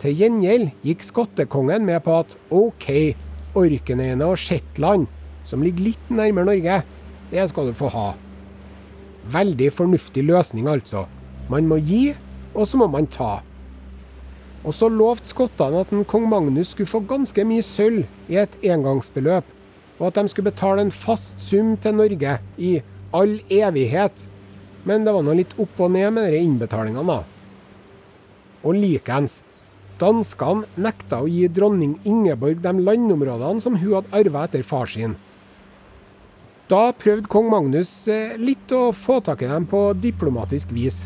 Til 0.00 0.16
gjengjeld 0.16 0.70
gikk 0.84 1.04
skottekongen 1.04 1.86
med 1.88 2.02
på 2.04 2.18
at 2.20 2.36
OK, 2.50 3.16
Orknøyene 3.56 4.26
og 4.28 4.38
Shetland, 4.40 5.06
som 5.44 5.62
ligger 5.64 5.90
litt 5.90 6.10
nærmere 6.10 6.50
Norge, 6.50 6.82
det 7.30 7.48
skal 7.50 7.70
du 7.70 7.76
få 7.76 7.90
ha. 7.94 8.06
Veldig 9.32 9.72
fornuftig 9.72 10.24
løsning, 10.26 10.68
altså. 10.68 11.06
Man 11.50 11.68
må 11.70 11.80
gi, 11.80 12.14
og 12.54 12.66
så 12.68 12.80
må 12.80 12.88
man 12.90 13.08
ta. 13.10 13.40
Og 14.66 14.74
så 14.74 14.88
lovte 14.90 15.30
skottene 15.30 15.84
at 15.84 15.92
en 15.94 16.04
kong 16.08 16.26
Magnus 16.28 16.72
skulle 16.74 16.90
få 16.90 17.00
ganske 17.06 17.44
mye 17.46 17.62
sølv 17.62 18.04
i 18.32 18.38
et 18.42 18.56
engangsbeløp, 18.66 19.46
og 19.98 20.06
at 20.08 20.18
de 20.18 20.28
skulle 20.28 20.50
betale 20.50 20.82
en 20.82 20.92
fast 20.92 21.38
sum 21.40 21.76
til 21.80 21.94
Norge 21.96 22.38
i 22.58 22.72
all 23.14 23.38
evighet. 23.50 24.26
Men 24.86 25.04
det 25.04 25.14
var 25.16 25.26
nå 25.26 25.34
litt 25.34 25.56
opp 25.58 25.80
og 25.82 25.92
ned 25.96 26.14
med 26.14 26.30
de 26.30 26.40
innbetalingene, 26.46 27.04
da. 27.04 27.22
Og 28.66 28.78
likeens. 28.78 29.40
Danskene 29.96 30.66
nekta 30.76 31.22
å 31.24 31.28
gi 31.30 31.46
dronning 31.48 31.94
Ingeborg 32.04 32.60
de 32.60 32.72
landområdene 32.84 33.62
som 33.64 33.78
hun 33.80 33.94
hadde 33.96 34.12
arva 34.18 34.44
etter 34.44 34.64
far 34.66 34.90
sin. 34.92 35.16
Da 36.68 36.90
prøvde 36.98 37.30
kong 37.30 37.48
Magnus 37.52 37.92
litt 38.42 38.72
å 38.74 38.90
få 38.92 39.20
tak 39.24 39.44
i 39.46 39.48
dem 39.48 39.68
på 39.70 39.80
diplomatisk 40.02 40.74
vis. 40.74 41.04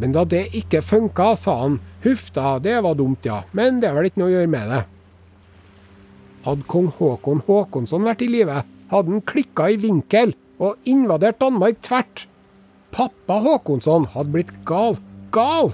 Men 0.00 0.14
da 0.16 0.24
det 0.24 0.46
ikke 0.56 0.80
funka, 0.82 1.34
sa 1.36 1.58
han 1.60 1.76
huff 2.02 2.30
da, 2.34 2.56
det 2.58 2.78
var 2.82 2.96
dumt 2.98 3.28
ja, 3.28 3.42
men 3.52 3.78
det 3.82 3.90
er 3.90 3.98
vel 3.98 4.08
ikke 4.08 4.22
noe 4.22 4.30
å 4.30 4.34
gjøre 4.34 4.52
med 4.54 4.72
det. 4.72 4.82
Hadde 6.42 6.68
kong 6.72 6.88
Håkon 6.96 7.44
Håkonsson 7.46 8.08
vært 8.08 8.24
i 8.24 8.30
live, 8.32 8.64
hadde 8.90 9.12
han 9.12 9.22
klikka 9.28 9.68
i 9.70 9.78
vinkel 9.78 10.34
og 10.58 10.80
invadert 10.88 11.38
Danmark 11.42 11.78
tvert. 11.84 12.26
Pappa 12.92 13.38
Håkonsson 13.40 14.04
hadde 14.12 14.34
blitt 14.34 14.52
gal. 14.68 14.98
Gal! 15.32 15.72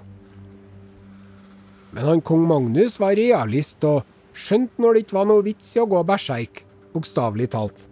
Men 1.91 2.07
han 2.07 2.21
kong 2.23 2.45
Magnus 2.47 2.99
var 3.03 3.17
realist 3.19 3.83
og 3.89 4.05
skjønte 4.39 4.79
når 4.79 4.95
det 4.95 5.03
ikke 5.03 5.17
var 5.19 5.29
noe 5.31 5.45
vits 5.47 5.73
i 5.75 5.83
å 5.83 5.89
gå 5.91 6.03
berserk, 6.07 6.63
bokstavelig 6.95 7.49
talt. 7.57 7.83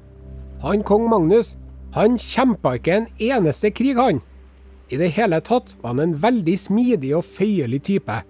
Han 0.63 0.85
kong 0.87 1.09
Magnus, 1.11 1.57
han 1.97 2.21
kjempa 2.21 2.77
ikke 2.79 3.01
en 3.01 3.09
eneste 3.19 3.73
krig, 3.75 3.99
han. 3.99 4.23
I 4.93 5.01
det 5.01 5.11
hele 5.17 5.41
tatt 5.43 5.75
var 5.81 5.97
han 5.97 6.05
en 6.05 6.17
veldig 6.23 6.55
smidig 6.61 7.17
og 7.19 7.27
føyelig 7.27 7.83
type. 7.89 8.21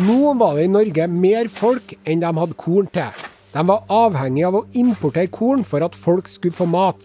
Nå 0.00 0.32
var 0.40 0.54
det 0.56 0.62
i 0.64 0.70
Norge 0.72 1.04
mer 1.12 1.48
folk 1.52 1.90
enn 2.08 2.22
de 2.22 2.28
hadde 2.32 2.56
korn 2.56 2.86
til. 2.94 3.10
De 3.52 3.62
var 3.68 3.82
avhengig 3.92 4.46
av 4.48 4.54
å 4.56 4.62
importere 4.72 5.28
korn 5.28 5.60
for 5.66 5.84
at 5.84 5.98
folk 5.98 6.30
skulle 6.30 6.56
få 6.56 6.64
mat. 6.72 7.04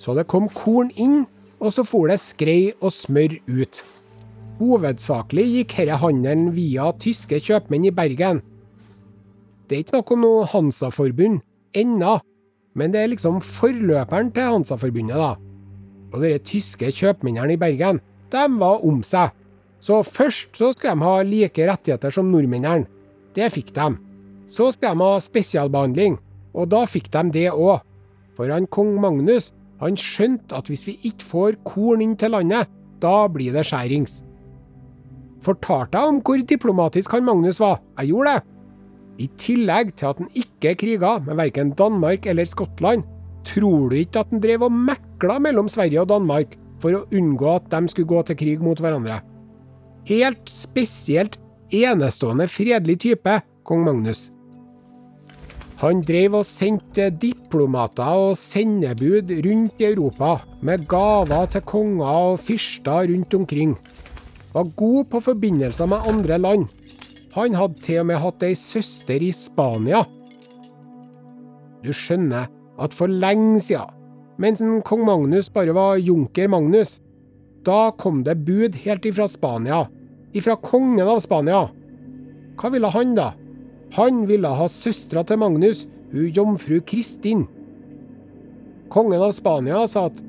Så 0.00 0.14
det 0.16 0.24
kom 0.30 0.46
korn 0.48 0.88
inn, 0.96 1.26
og 1.60 1.74
så 1.74 1.84
for 1.84 2.08
det 2.08 2.16
skrei 2.22 2.72
og 2.78 2.94
smør 2.94 3.34
ut. 3.50 3.82
Hovedsakelig 4.62 5.44
gikk 5.58 5.76
denne 5.82 5.98
handelen 6.00 6.48
via 6.56 6.88
tyske 7.02 7.36
kjøpmenn 7.42 7.90
i 7.90 7.92
Bergen. 8.00 8.40
Det 9.68 9.76
er 9.76 9.84
ikke 9.84 9.96
snakk 9.98 10.14
om 10.16 10.24
noe 10.24 10.48
Hansa-forbund 10.54 11.42
ennå, 11.76 12.16
men 12.72 12.96
det 12.96 13.02
er 13.02 13.12
liksom 13.12 13.42
forløperen 13.44 14.32
til 14.32 14.54
Hansa-forbundet, 14.54 15.20
da. 15.20 15.34
Og 16.16 16.24
de 16.24 16.32
tyske 16.48 16.88
kjøpmennene 16.96 17.58
i 17.58 17.60
Bergen, 17.60 18.00
de 18.32 18.48
var 18.56 18.80
om 18.88 19.04
seg. 19.04 19.36
Så 19.82 19.98
først 20.06 20.54
så 20.54 20.70
skal 20.76 20.94
de 20.94 21.06
ha 21.06 21.22
like 21.26 21.66
rettigheter 21.66 22.14
som 22.14 22.30
nordmennene. 22.30 22.86
Det 23.34 23.48
fikk 23.50 23.72
de. 23.74 23.88
Så 24.46 24.70
skal 24.74 24.94
de 24.94 25.02
ha 25.02 25.22
spesialbehandling, 25.22 26.18
og 26.54 26.68
da 26.70 26.84
fikk 26.86 27.10
de 27.14 27.24
det 27.34 27.48
òg. 27.50 27.80
For 28.36 28.52
han 28.52 28.68
kong 28.70 28.94
Magnus, 29.02 29.50
han 29.82 29.96
skjønte 29.98 30.54
at 30.54 30.68
hvis 30.70 30.84
vi 30.86 30.98
ikke 31.08 31.26
får 31.26 31.58
korn 31.66 32.04
inn 32.04 32.14
til 32.16 32.36
landet, 32.36 32.70
da 33.02 33.26
blir 33.32 33.54
det 33.56 33.64
skjærings. 33.66 34.20
Fortalte 35.42 35.98
jeg 35.98 36.12
om 36.12 36.20
hvor 36.22 36.44
diplomatisk 36.46 37.16
han 37.16 37.26
Magnus 37.26 37.58
var? 37.58 37.80
Jeg 37.98 38.12
gjorde 38.12 38.36
det. 38.36 38.44
I 39.18 39.26
tillegg 39.38 39.90
til 39.98 40.12
at 40.12 40.22
han 40.22 40.30
ikke 40.38 40.76
kriga 40.78 41.16
med 41.26 41.40
verken 41.40 41.74
Danmark 41.78 42.28
eller 42.30 42.46
Skottland, 42.48 43.02
tror 43.44 43.90
du 43.90 43.98
ikke 43.98 44.22
at 44.22 44.30
han 44.30 44.40
drev 44.44 44.68
og 44.68 44.72
mekla 44.72 45.40
mellom 45.42 45.68
Sverige 45.68 46.04
og 46.04 46.12
Danmark 46.14 46.54
for 46.82 46.94
å 46.94 47.04
unngå 47.10 47.50
at 47.56 47.68
de 47.74 47.90
skulle 47.90 48.10
gå 48.14 48.22
til 48.30 48.38
krig 48.38 48.62
mot 48.62 48.78
hverandre? 48.78 49.18
Helt 50.08 50.48
spesielt 50.50 51.38
enestående 51.70 52.48
fredelig 52.50 53.00
type, 53.04 53.40
kong 53.64 53.84
Magnus. 53.86 54.30
Han 55.82 55.98
drev 56.06 56.36
og 56.38 56.46
sendte 56.46 57.08
diplomater 57.22 58.06
og 58.06 58.36
sendebud 58.38 59.30
rundt 59.46 59.80
i 59.82 59.88
Europa 59.88 60.36
med 60.62 60.84
gaver 60.90 61.48
til 61.50 61.64
konger 61.66 62.06
og 62.06 62.38
fyrster 62.38 63.08
rundt 63.10 63.34
omkring. 63.34 63.74
Var 64.52 64.70
god 64.78 65.10
på 65.10 65.20
forbindelser 65.26 65.90
med 65.90 66.06
andre 66.06 66.38
land. 66.38 66.66
Han 67.34 67.54
hadde 67.58 67.82
til 67.82 68.02
og 68.02 68.06
med 68.10 68.20
hatt 68.22 68.44
ei 68.46 68.54
søster 68.58 69.22
i 69.22 69.32
Spania. 69.34 70.04
Du 71.82 71.90
skjønner 71.90 72.46
at 72.78 72.94
for 72.94 73.10
lenge 73.10 73.58
siden, 73.64 73.90
mens 74.38 74.62
kong 74.86 75.06
Magnus 75.08 75.50
bare 75.50 75.74
var 75.74 75.98
junker 75.98 76.50
Magnus, 76.52 77.00
da 77.66 77.92
kom 77.98 78.22
det 78.26 78.40
bud 78.46 78.76
helt 78.84 79.06
ifra 79.06 79.28
Spania. 79.28 79.86
Ifra 80.32 80.56
kongen 80.56 81.08
av 81.08 81.20
Spania. 81.20 81.68
Hva 82.58 82.70
ville 82.72 82.90
han, 82.94 83.14
da? 83.16 83.32
Han 83.96 84.24
ville 84.28 84.48
ha 84.48 84.68
søstera 84.70 85.24
til 85.28 85.40
Magnus, 85.42 85.84
hun 86.12 86.32
jomfru 86.32 86.80
Kristin. 86.86 87.46
Kongen 88.92 89.22
av 89.24 89.34
Spania 89.36 89.84
sa 89.88 90.06
at 90.10 90.20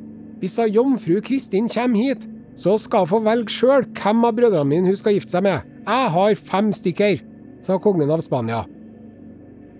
hvis 0.43 0.57
da 0.59 0.67
jomfru 0.67 1.21
Kristin 1.23 1.69
kommer 1.71 2.03
hit, 2.03 2.27
så 2.59 2.75
skal 2.77 3.05
hun 3.05 3.11
få 3.13 3.19
velge 3.25 3.53
sjøl 3.53 3.85
hvem 3.95 4.25
av 4.27 4.35
brødrene 4.37 4.69
mine 4.69 4.91
hun 4.91 4.99
skal 4.99 5.15
gifte 5.15 5.33
seg 5.35 5.45
med. 5.45 5.63
Jeg 5.87 6.11
har 6.15 6.35
fem 6.39 6.71
stykker, 6.75 7.21
sa 7.63 7.79
kongen 7.81 8.11
av 8.11 8.23
Spania. 8.23 8.63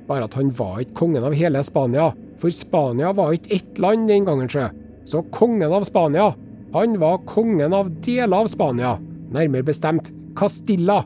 Bare 0.07 0.27
at 0.27 0.35
han 0.39 0.51
var 0.55 0.81
ikke 0.83 0.97
kongen 1.03 1.27
av 1.27 1.35
hele 1.37 1.61
Spania, 1.63 2.09
for 2.39 2.51
Spania 2.51 3.11
var 3.15 3.35
ikke 3.35 3.53
ett 3.55 3.79
land 3.83 4.09
den 4.11 4.27
gangen, 4.27 4.49
sjø. 4.51 4.69
Så 5.07 5.23
kongen 5.35 5.71
av 5.71 5.85
Spania, 5.87 6.31
han 6.73 6.97
var 6.99 7.21
kongen 7.29 7.73
av 7.73 7.91
deler 8.01 8.33
av 8.33 8.49
Spania, 8.49 8.97
nærmere 9.33 9.65
bestemt 9.67 10.09
Castilla. 10.37 11.03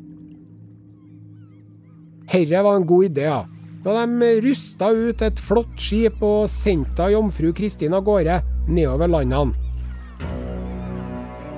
Herre 2.27 2.63
var 2.63 2.79
en 2.79 2.87
god 2.87 3.09
idé. 3.09 3.29
Da 3.83 3.93
de 4.01 4.31
rusta 4.43 4.89
ut 4.91 5.21
et 5.23 5.39
flott 5.39 5.75
skip 5.79 6.23
og 6.25 6.49
sendte 6.51 7.07
jomfru 7.11 7.53
Kristin 7.55 7.95
av 7.95 8.03
gårde 8.07 8.41
nedover 8.67 9.11
landene. 9.11 9.55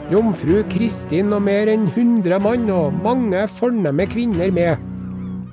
Jomfru 0.10 0.64
Kristin 0.74 1.30
og 1.38 1.44
mer 1.46 1.70
enn 1.70 1.86
100 1.92 2.42
mann 2.42 2.66
og 2.74 2.98
mange 3.06 3.44
fornemme 3.60 4.10
kvinner 4.10 4.50
med. 4.54 4.82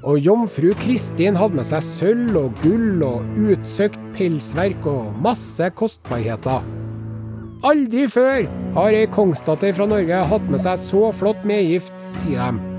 Og 0.07 0.17
jomfru 0.25 0.71
Kristin 0.81 1.37
hadde 1.37 1.61
med 1.61 1.69
seg 1.69 1.85
sølv 1.85 2.41
og 2.41 2.65
gull 2.65 3.05
og 3.05 3.37
utsøkt 3.37 4.01
pelsverk 4.17 4.89
og 4.89 5.13
masse 5.25 5.73
kostbarheter. 5.77 6.86
Aldri 7.65 8.05
før 8.13 8.45
har 8.75 8.93
ei 8.93 9.07
kongsdatter 9.09 9.73
fra 9.73 9.87
Norge 9.89 10.17
hatt 10.29 10.49
med 10.53 10.61
seg 10.61 10.77
så 10.77 11.07
flott 11.17 11.45
medgift, 11.49 11.95
sier 12.21 12.53
de. 12.53 12.75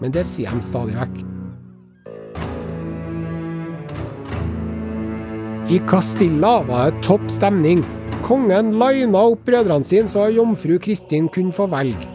Men 0.00 0.14
det 0.14 0.22
sier 0.24 0.54
de 0.56 0.64
stadig 0.64 0.96
vekk. 0.96 1.18
I 5.70 5.80
Castilla 5.90 6.54
var 6.66 6.88
det 6.88 7.02
topp 7.04 7.28
stemning. 7.30 7.82
Kongen 8.24 8.72
lina 8.80 9.20
opp 9.34 9.44
brødrene 9.44 9.84
sine 9.84 10.08
så 10.08 10.30
jomfru 10.32 10.78
Kristin 10.80 11.28
kunne 11.28 11.52
få 11.52 11.68
velge. 11.70 12.08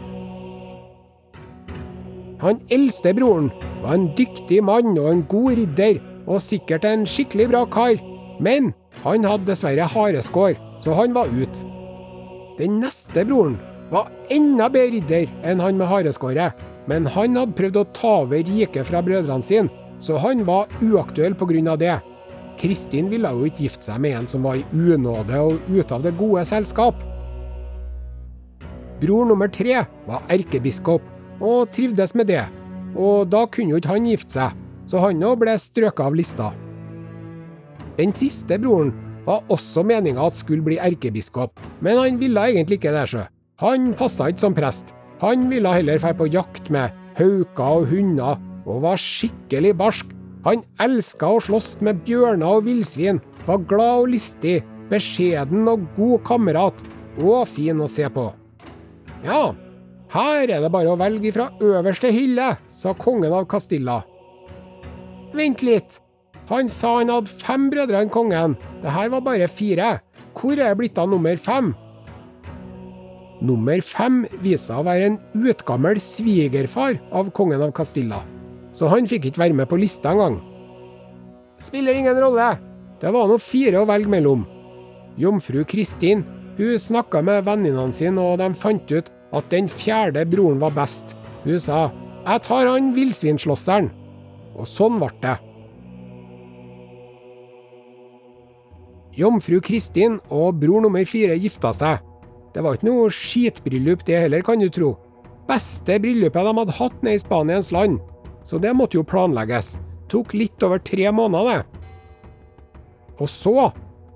Han 2.42 2.58
eldste 2.68 3.14
broren 3.16 3.48
var 3.84 3.94
en 3.94 4.10
dyktig 4.18 4.58
mann 4.66 4.98
og 4.98 5.08
en 5.12 5.22
god 5.30 5.54
ridder, 5.60 6.02
og 6.26 6.42
sikkert 6.42 6.84
en 6.84 7.06
skikkelig 7.06 7.48
bra 7.54 7.62
kar. 7.70 7.96
Men 8.42 8.74
han 9.06 9.24
hadde 9.24 9.46
dessverre 9.52 9.86
hareskår, 9.94 10.58
så 10.82 10.98
han 10.98 11.14
var 11.14 11.30
ute. 11.30 11.75
Den 12.58 12.78
neste 12.80 13.24
broren 13.28 13.58
var 13.90 14.08
enda 14.32 14.68
bedre 14.72 14.96
ridder 14.96 15.32
enn 15.46 15.60
han 15.60 15.76
med 15.78 15.90
hareskåret, 15.90 16.56
men 16.88 17.06
han 17.12 17.36
hadde 17.36 17.56
prøvd 17.58 17.80
å 17.80 17.88
ta 17.96 18.12
over 18.24 18.44
riket 18.48 18.88
fra 18.88 19.02
brødrene 19.04 19.44
sine, 19.44 19.70
så 20.00 20.16
han 20.22 20.44
var 20.46 20.70
uaktuell 20.80 21.34
pga. 21.34 21.76
det. 21.76 22.00
Kristin 22.56 23.10
ville 23.10 23.28
jo 23.28 23.44
ikke 23.44 23.66
gifte 23.66 23.84
seg 23.84 24.00
med 24.00 24.16
en 24.16 24.26
som 24.26 24.42
var 24.42 24.56
i 24.56 24.64
unåde 24.72 25.36
og 25.36 25.60
ute 25.68 25.94
av 25.94 26.02
det 26.02 26.16
gode 26.16 26.44
selskap. 26.44 26.94
Bror 29.00 29.26
nummer 29.28 29.48
tre 29.48 29.84
var 30.06 30.22
erkebiskop, 30.28 31.02
og 31.40 31.70
trivdes 31.70 32.14
med 32.14 32.26
det, 32.26 32.46
og 32.96 33.28
da 33.28 33.44
kunne 33.46 33.74
jo 33.74 33.76
ikke 33.76 33.92
han 33.92 34.08
gifte 34.08 34.32
seg, 34.32 34.54
så 34.88 35.02
han 35.04 35.20
òg 35.20 35.42
ble 35.42 35.58
strøket 35.60 36.06
av 36.06 36.16
lista. 36.16 36.52
Den 37.98 38.12
siste 38.16 38.56
broren 38.60 38.94
var 39.26 39.46
også 39.52 39.82
meninga 39.86 40.26
at 40.26 40.38
skulle 40.38 40.64
bli 40.64 40.80
erkebiskop, 40.82 41.58
men 41.84 41.98
han 41.98 42.20
ville 42.20 42.48
egentlig 42.50 42.80
ikke 42.80 42.94
det, 42.94 43.06
sjø. 43.10 43.24
Han 43.62 43.92
passa 43.98 44.30
ikke 44.30 44.44
som 44.44 44.56
prest. 44.56 44.92
Han 45.22 45.48
ville 45.50 45.72
heller 45.72 45.98
dra 45.98 46.12
på 46.14 46.28
jakt 46.28 46.68
med 46.70 46.94
hauker 47.18 47.80
og 47.80 47.88
hunder, 47.90 48.36
og 48.66 48.82
var 48.84 49.00
skikkelig 49.00 49.72
barsk 49.78 50.16
han 50.46 50.62
elska 50.78 51.26
å 51.26 51.38
slåss 51.42 51.72
med 51.82 52.04
bjørner 52.06 52.46
og 52.46 52.66
villsvin, 52.68 53.18
var 53.48 53.64
glad 53.66 54.04
og 54.04 54.10
lystig, 54.12 54.60
beskjeden 54.90 55.66
og 55.66 55.88
god 55.96 56.20
kamerat, 56.28 56.82
og 57.18 57.48
fin 57.50 57.80
å 57.82 57.88
se 57.90 58.06
på. 58.14 58.28
Ja, 59.26 59.56
her 60.14 60.44
er 60.44 60.62
det 60.62 60.70
bare 60.70 60.92
å 60.92 61.00
velge 61.00 61.32
fra 61.34 61.48
øverste 61.58 62.12
hylle, 62.14 62.52
sa 62.70 62.94
kongen 62.94 63.34
av 63.34 63.48
Castilla. 63.50 64.04
Vent 65.34 65.66
litt, 65.66 65.98
han 66.50 66.70
sa 66.70 66.98
han 66.98 67.10
hadde 67.10 67.32
fem 67.42 67.66
brødre 67.72 68.04
enn 68.04 68.12
kongen, 68.12 68.54
det 68.82 68.94
her 68.94 69.10
var 69.14 69.24
bare 69.26 69.48
fire. 69.50 69.96
Hvor 70.36 70.60
er 70.60 70.76
blitt 70.78 70.98
av 71.00 71.10
nummer 71.10 71.36
fem? 71.40 71.72
Nummer 73.42 73.82
fem 73.84 74.24
viste 74.40 74.70
seg 74.70 74.80
å 74.80 74.86
være 74.86 75.10
en 75.10 75.20
utgammel 75.36 76.00
svigerfar 76.00 77.00
av 77.12 77.32
kongen 77.36 77.66
av 77.66 77.74
Castilla 77.76 78.22
så 78.76 78.90
han 78.92 79.08
fikk 79.08 79.30
ikke 79.30 79.40
være 79.40 79.56
med 79.56 79.70
på 79.70 79.78
lista 79.80 80.12
engang. 80.12 80.40
Spiller 81.62 81.96
ingen 81.96 82.18
rolle. 82.20 82.54
Det 83.00 83.12
var 83.12 83.28
nå 83.28 83.38
fire 83.40 83.80
å 83.80 83.88
velge 83.88 84.12
mellom. 84.12 84.44
Jomfru 85.16 85.62
Kristin 85.68 86.24
hun 86.56 86.80
snakka 86.80 87.22
med 87.24 87.44
venninnene 87.44 87.92
sine, 87.92 88.20
og 88.20 88.38
de 88.40 88.48
fant 88.56 88.92
ut 88.92 89.10
at 89.36 89.48
den 89.52 89.68
fjerde 89.68 90.24
broren 90.28 90.60
var 90.60 90.72
best. 90.76 91.16
Hun 91.44 91.60
sa 91.60 91.90
'Jeg 92.26 92.42
tar 92.42 92.66
han 92.66 92.94
villsvinslåsseren'. 92.94 93.90
Og 94.56 94.66
sånn 94.66 94.98
ble 94.98 95.10
det. 95.20 95.38
Jomfru 99.16 99.62
Kristin 99.64 100.18
og 100.28 100.58
bror 100.60 100.84
nummer 100.84 101.04
fire 101.08 101.38
gifta 101.40 101.72
seg. 101.76 102.04
Det 102.52 102.64
var 102.64 102.76
ikke 102.76 102.88
noe 102.88 103.08
skitbryllup 103.12 104.04
det 104.08 104.20
heller, 104.26 104.44
kan 104.44 104.60
du 104.60 104.68
tro. 104.72 104.94
Beste 105.48 105.98
bryllupet 106.02 106.46
de 106.46 106.54
hadde 106.58 106.76
hatt 106.78 107.02
nede 107.04 107.18
i 107.18 107.22
Spaniens 107.22 107.72
land. 107.72 107.98
Så 108.44 108.60
det 108.62 108.74
måtte 108.76 108.98
jo 108.98 109.06
planlegges. 109.06 109.74
Tok 110.08 110.34
litt 110.36 110.62
over 110.62 110.78
tre 110.78 111.10
måneder, 111.12 111.62
det. 111.64 111.82
Og 113.18 113.28
så, 113.30 113.70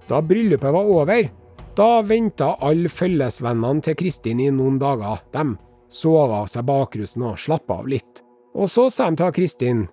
da 0.09 0.21
bryllupet 0.23 0.75
var 0.75 0.89
over, 0.89 1.29
da 1.77 2.03
venta 2.05 2.55
alle 2.61 2.91
fellesvennene 2.93 3.85
til 3.85 3.97
Kristin 3.99 4.43
i 4.43 4.51
noen 4.53 4.79
dager. 4.81 5.23
De 5.33 5.45
sov 5.91 6.35
av 6.35 6.51
seg 6.51 6.67
bakrusen 6.69 7.25
og 7.27 7.39
slappa 7.41 7.81
av 7.81 7.89
litt. 7.91 8.23
Og 8.55 8.69
så 8.71 8.89
sa 8.91 9.09
de 9.11 9.21
til 9.21 9.35
Kristin 9.35 9.87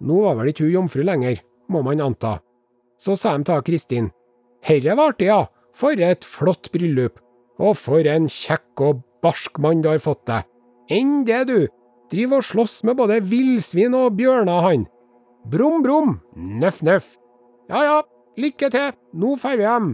Nå 0.00 0.20
var 0.24 0.36
vel 0.36 0.50
ikke 0.50 0.66
hun 0.66 0.74
jomfru 0.74 1.04
lenger, 1.06 1.38
må 1.72 1.80
man 1.84 2.02
anta. 2.04 2.36
Så 3.00 3.16
sa 3.16 3.36
de 3.36 3.46
til 3.48 3.62
Kristin 3.64 4.10
Herre 4.66 4.96
var 4.98 5.14
artig, 5.14 5.30
ja. 5.30 5.46
For 5.76 6.00
et 6.00 6.26
flott 6.26 6.70
bryllup. 6.74 7.20
Og 7.62 7.76
for 7.78 8.06
en 8.10 8.26
kjekk 8.30 8.82
og 8.84 9.04
barsk 9.24 9.60
mann 9.62 9.82
du 9.84 9.90
har 9.92 10.02
fått 10.02 10.24
deg. 10.28 10.46
Enn 10.92 11.22
det, 11.28 11.44
du. 11.48 11.66
Driver 12.12 12.42
og 12.42 12.46
slåss 12.46 12.80
med 12.86 12.98
både 12.98 13.20
villsvin 13.26 13.94
og 13.98 14.16
bjørner, 14.18 14.62
han. 14.64 14.86
Brum, 15.46 15.82
brum, 15.82 16.18
nøff, 16.34 16.82
nøff. 16.86 17.14
Ja 17.70 17.82
ja, 17.82 17.96
lykke 18.38 18.70
til, 18.70 18.94
nå 19.18 19.34
drar 19.40 19.58
vi 19.58 19.66
hjem. 19.66 19.90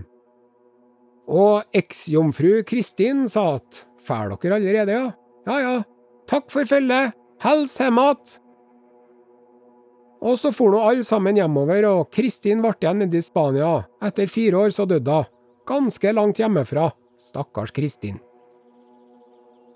Og 1.32 1.76
eksjomfru 1.76 2.60
Kristin 2.68 3.24
sa 3.32 3.56
at 3.60 3.84
fær 4.04 4.34
dere 4.34 4.58
allerede, 4.58 4.96
ja? 4.98 5.10
Ja 5.48 5.58
ja, 5.62 5.74
takk 6.28 6.50
for 6.52 6.68
følget, 6.68 7.16
Hils 7.42 7.78
hjem 7.80 7.98
att. 7.98 8.41
Og 10.22 10.38
så 10.38 10.52
for 10.54 10.70
nå 10.70 10.80
alle 10.86 11.04
sammen 11.06 11.38
hjemover, 11.38 11.84
og 11.90 12.10
Kristin 12.14 12.62
ble 12.62 12.76
igjen 12.78 13.02
nede 13.02 13.18
i 13.18 13.24
Spania. 13.26 13.80
Etter 14.04 14.30
fire 14.30 14.60
år 14.64 14.74
så 14.74 14.86
døde 14.86 15.22
hun. 15.22 15.30
Ganske 15.66 16.12
langt 16.14 16.38
hjemmefra. 16.38 16.90
Stakkars 17.18 17.74
Kristin. 17.74 18.20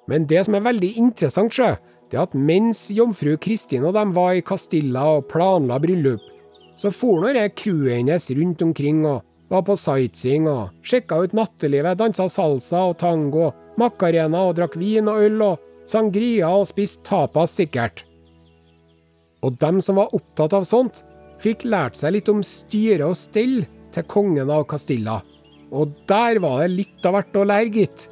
Men 0.07 0.27
det 0.31 0.45
som 0.47 0.55
er 0.55 0.67
veldig 0.67 0.93
interessant, 1.03 1.55
sjø, 1.55 1.75
det 2.11 2.19
at 2.23 2.35
mens 2.39 2.87
jomfru 2.95 3.35
Kristin 3.43 3.87
og 3.87 3.97
dem 3.99 4.15
var 4.15 4.37
i 4.39 4.45
Castilla 4.47 5.03
og 5.17 5.27
planla 5.31 5.81
bryllup, 5.83 6.23
så 6.79 6.93
for 6.95 7.25
nå 7.25 7.33
crewet 7.57 7.97
hennes 7.97 8.31
rundt 8.39 8.63
omkring 8.63 9.03
og 9.09 9.25
var 9.51 9.63
på 9.67 9.77
sightseeing 9.79 10.47
og 10.51 10.75
sjekka 10.87 11.23
ut 11.25 11.35
nattelivet, 11.35 11.99
dansa 11.99 12.29
salsa 12.31 12.85
og 12.91 12.99
tango, 13.03 13.51
macarena 13.79 14.47
og 14.47 14.59
drakk 14.59 14.79
vin 14.79 15.11
og 15.11 15.23
øl 15.27 15.43
og 15.43 15.71
sangria 15.87 16.51
og 16.51 16.69
spiste 16.71 17.07
tapas, 17.07 17.55
sikkert. 17.59 18.06
Og 19.47 19.55
dem 19.63 19.79
som 19.85 20.01
var 20.01 20.15
opptatt 20.17 20.57
av 20.57 20.67
sånt, 20.67 21.05
fikk 21.43 21.63
lært 21.69 21.99
seg 21.99 22.17
litt 22.17 22.29
om 22.33 22.43
styre 22.47 23.13
og 23.13 23.19
stell 23.19 23.61
til 23.95 24.07
kongen 24.11 24.51
av 24.51 24.67
Castilla. 24.71 25.21
Og 25.71 25.93
der 26.11 26.41
var 26.43 26.63
det 26.63 26.73
litt 26.75 27.07
av 27.07 27.17
hvert 27.17 27.39
å 27.39 27.47
lære, 27.47 27.71
gitt. 27.75 28.07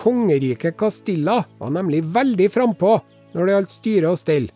Kongeriket 0.00 0.76
Castilla 0.80 1.40
var 1.60 1.72
nemlig 1.74 2.02
veldig 2.14 2.48
frampå 2.52 2.98
når 3.34 3.46
det 3.46 3.54
gjaldt 3.54 3.76
styre 3.76 4.12
og 4.12 4.20
stell. 4.20 4.48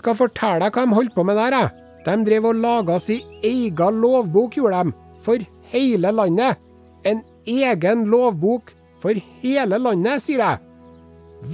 Skal 0.00 0.18
fortelle 0.18 0.66
deg 0.66 0.76
hva 0.76 0.84
de 0.86 0.98
holdt 0.98 1.14
på 1.16 1.24
med 1.26 1.38
der, 1.40 1.58
jeg. 1.58 1.72
De 2.04 2.16
drev 2.26 2.50
og 2.50 2.58
laga 2.60 2.98
si 3.00 3.22
egen 3.42 4.00
lovbok, 4.02 4.58
gjorde 4.58 4.82
de. 4.84 4.96
For 5.24 5.40
hele 5.72 6.10
landet. 6.12 6.60
En 7.08 7.22
egen 7.48 8.04
lovbok 8.12 8.74
for 9.00 9.16
hele 9.40 9.78
landet, 9.80 10.22
sier 10.24 10.42
jeg. 10.42 10.60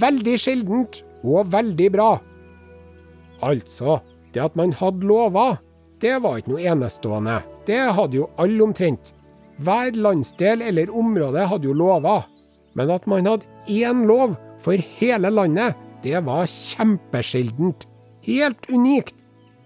Veldig 0.01 0.35
sjeldent 0.39 0.99
og 1.23 1.47
veldig 1.53 1.87
bra. 1.93 2.11
Altså, 3.41 3.99
det 4.33 4.43
at 4.43 4.55
man 4.55 4.73
hadde 4.77 5.07
lover, 5.07 5.59
det 6.01 6.17
var 6.23 6.39
ikke 6.39 6.53
noe 6.53 6.67
enestående. 6.73 7.39
Det 7.67 7.79
hadde 7.93 8.17
jo 8.21 8.29
alle 8.41 8.63
omtrent. 8.65 9.13
Hver 9.61 9.93
landsdel 9.97 10.63
eller 10.65 10.93
område 10.97 11.45
hadde 11.49 11.69
jo 11.69 11.77
lover. 11.77 12.25
Men 12.73 12.93
at 12.93 13.05
man 13.09 13.27
hadde 13.27 13.45
én 13.69 14.05
lov 14.09 14.37
for 14.61 14.79
hele 14.97 15.29
landet, 15.33 15.75
det 16.01 16.23
var 16.25 16.49
kjempesjeldent. 16.49 17.85
Helt 18.25 18.69
unikt. 18.69 19.15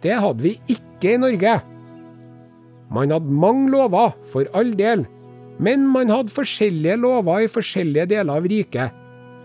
Det 0.04 0.18
hadde 0.20 0.44
vi 0.44 0.56
ikke 0.72 1.16
i 1.16 1.22
Norge. 1.22 1.60
Man 2.92 3.12
hadde 3.12 3.32
mange 3.32 3.70
lover, 3.72 4.14
for 4.32 4.48
all 4.54 4.74
del, 4.78 5.06
men 5.58 5.88
man 5.88 6.12
hadde 6.12 6.34
forskjellige 6.34 6.98
lover 7.02 7.46
i 7.46 7.52
forskjellige 7.52 8.10
deler 8.12 8.42
av 8.42 8.48
riket. 8.52 8.94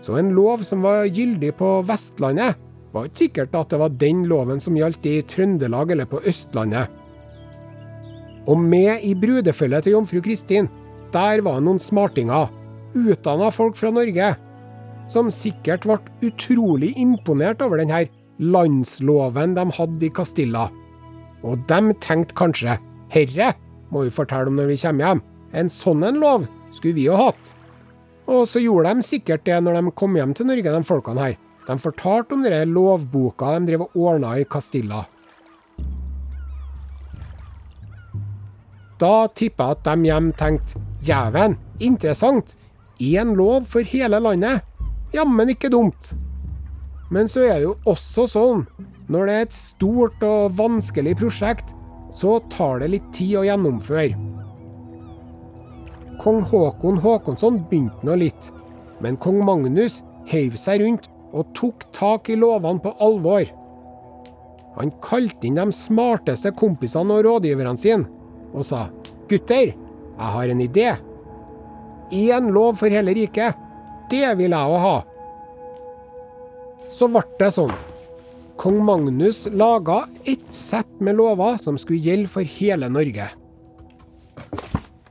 Så 0.01 0.17
en 0.17 0.33
lov 0.35 0.65
som 0.65 0.83
var 0.85 1.07
gyldig 1.09 1.53
på 1.59 1.79
Vestlandet, 1.87 2.59
var 2.91 3.07
ikke 3.07 3.23
sikkert 3.25 3.55
at 3.55 3.71
det 3.71 3.79
var 3.81 3.97
den 4.01 4.25
loven 4.29 4.59
som 4.63 4.77
gjaldt 4.77 5.05
i 5.07 5.21
Trøndelag 5.27 5.93
eller 5.93 6.09
på 6.09 6.21
Østlandet. 6.27 6.91
Og 8.49 8.57
med 8.57 9.03
i 9.05 9.13
brudefølget 9.15 9.85
til 9.85 9.95
jomfru 9.95 10.21
Kristin, 10.25 10.69
der 11.13 11.43
var 11.45 11.61
noen 11.61 11.79
smartinger, 11.79 12.49
utdanna 12.97 13.51
folk 13.53 13.77
fra 13.79 13.91
Norge, 13.93 14.33
som 15.11 15.31
sikkert 15.33 15.85
ble 15.87 15.99
utrolig 16.27 16.93
imponert 16.99 17.61
over 17.63 17.81
denne 17.81 18.05
landsloven 18.41 19.55
de 19.57 19.65
hadde 19.77 20.07
i 20.07 20.13
Castilla. 20.13 20.69
Og 21.45 21.61
de 21.69 21.95
tenkte 22.03 22.37
kanskje 22.37 22.77
herre 23.11 23.53
må 23.91 24.05
vi 24.05 24.13
fortelle 24.13 24.47
om 24.47 24.59
når 24.59 24.71
vi 24.71 24.79
kommer 24.79 25.07
hjem, 25.07 25.23
en 25.51 25.71
sånn 25.71 26.05
en 26.07 26.19
lov 26.21 26.47
skulle 26.71 26.95
vi 26.95 27.07
jo 27.09 27.17
hatt. 27.19 27.53
Og 28.31 28.45
så 28.47 28.61
gjorde 28.63 28.93
de 28.95 29.03
sikkert 29.03 29.43
det 29.47 29.57
når 29.63 29.79
de 29.79 29.95
kom 29.99 30.15
hjem 30.15 30.33
til 30.37 30.47
Norge, 30.47 30.71
de 30.71 30.87
folkene 30.87 31.25
her. 31.25 31.39
De 31.67 31.77
fortalte 31.79 32.35
om 32.35 32.43
denne 32.45 32.65
lovboka 32.73 33.53
de 33.55 33.69
drev 33.69 33.85
og 33.85 33.97
ordna 33.97 34.33
i 34.39 34.45
Castilla. 34.49 35.03
Da 39.01 39.27
tippa 39.33 39.71
jeg 39.71 39.77
at 39.77 39.87
de 39.87 40.09
hjem 40.09 40.31
tenkte 40.37 40.81
jæven, 41.05 41.57
interessant, 41.81 42.55
én 43.01 43.33
lov 43.37 43.65
for 43.69 43.85
hele 43.85 44.19
landet. 44.21 44.61
Jammen 45.13 45.49
ikke 45.49 45.71
dumt. 45.73 46.13
Men 47.11 47.27
så 47.27 47.47
er 47.47 47.57
det 47.59 47.65
jo 47.65 47.77
også 47.89 48.27
sånn, 48.29 48.65
når 49.11 49.27
det 49.27 49.33
er 49.33 49.47
et 49.47 49.55
stort 49.55 50.21
og 50.23 50.53
vanskelig 50.55 51.17
prosjekt, 51.19 51.73
så 52.13 52.37
tar 52.51 52.79
det 52.83 52.91
litt 52.93 53.09
tid 53.15 53.39
å 53.41 53.45
gjennomføre. 53.47 54.13
Kong 56.21 56.43
Håkon 56.45 56.99
Håkonsson 57.01 57.57
begynte 57.69 58.05
nå 58.05 58.19
litt, 58.21 58.51
men 59.01 59.17
kong 59.17 59.41
Magnus 59.47 60.01
heiv 60.29 60.55
seg 60.61 60.83
rundt 60.83 61.09
og 61.31 61.51
tok 61.57 61.85
tak 61.95 62.29
i 62.29 62.37
lovene 62.39 62.83
på 62.83 62.93
alvor. 63.03 63.45
Han 64.77 64.91
kalte 65.03 65.47
inn 65.47 65.59
de 65.59 65.67
smarteste 65.75 66.53
kompisene 66.57 67.17
og 67.17 67.25
rådgiverne 67.27 67.79
sine 67.79 68.07
og 68.51 68.65
sa 68.67 68.87
gutter, 69.31 69.71
jeg 69.71 70.33
har 70.35 70.51
en 70.51 70.63
idé. 70.63 70.89
Én 72.11 72.51
lov 72.51 72.75
for 72.81 72.91
hele 72.91 73.13
riket. 73.15 73.55
Det 74.11 74.27
vil 74.37 74.51
jeg 74.51 74.73
òg 74.75 74.81
ha. 74.83 74.97
Så 76.91 77.07
ble 77.07 77.23
det 77.39 77.53
sånn. 77.55 77.71
Kong 78.59 78.81
Magnus 78.85 79.45
laga 79.47 80.03
ett 80.27 80.51
sett 80.53 80.99
med 80.99 81.15
lover 81.17 81.55
som 81.57 81.79
skulle 81.79 82.03
gjelde 82.03 82.29
for 82.29 82.45
hele 82.59 82.91
Norge. 82.91 83.29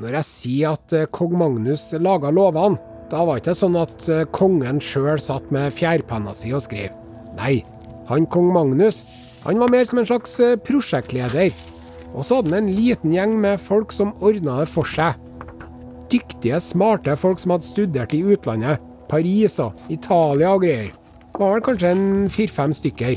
Når 0.00 0.14
jeg 0.20 0.28
sier 0.28 0.76
at 0.76 0.94
eh, 0.96 1.08
kong 1.12 1.34
Magnus 1.40 1.88
laga 1.98 2.30
lovene, 2.32 2.78
da 3.10 3.24
var 3.26 3.40
ikke 3.40 3.56
sånn 3.58 3.78
at 3.80 4.06
eh, 4.08 4.26
kongen 4.34 4.78
sjøl 4.84 5.18
satt 5.22 5.50
med 5.54 5.74
fjærpenna 5.74 6.34
si 6.36 6.52
og 6.54 6.62
skrev. 6.64 6.94
Nei, 7.38 7.60
han 8.10 8.28
kong 8.30 8.52
Magnus 8.54 9.04
han 9.44 9.60
var 9.60 9.70
mer 9.72 9.86
som 9.88 10.00
en 10.00 10.08
slags 10.08 10.34
eh, 10.42 10.58
prosjektleder. 10.60 11.54
Og 12.12 12.26
så 12.26 12.38
hadde 12.40 12.52
han 12.52 12.66
en 12.66 12.74
liten 12.76 13.14
gjeng 13.14 13.38
med 13.40 13.60
folk 13.62 13.94
som 13.94 14.12
ordna 14.20 14.58
det 14.60 14.68
for 14.68 14.88
seg. 14.88 15.16
Dyktige, 16.12 16.58
smarte 16.60 17.14
folk 17.16 17.40
som 17.40 17.54
hadde 17.54 17.68
studert 17.68 18.14
i 18.16 18.20
utlandet. 18.34 18.82
Paris 19.08 19.56
og 19.62 19.78
Italia 19.90 20.52
og 20.54 20.64
greier. 20.66 20.92
Det 21.30 21.40
var 21.40 21.54
vel 21.56 21.64
kanskje 21.64 21.92
en 21.94 22.06
fire-fem 22.30 22.74
stykker. 22.76 23.16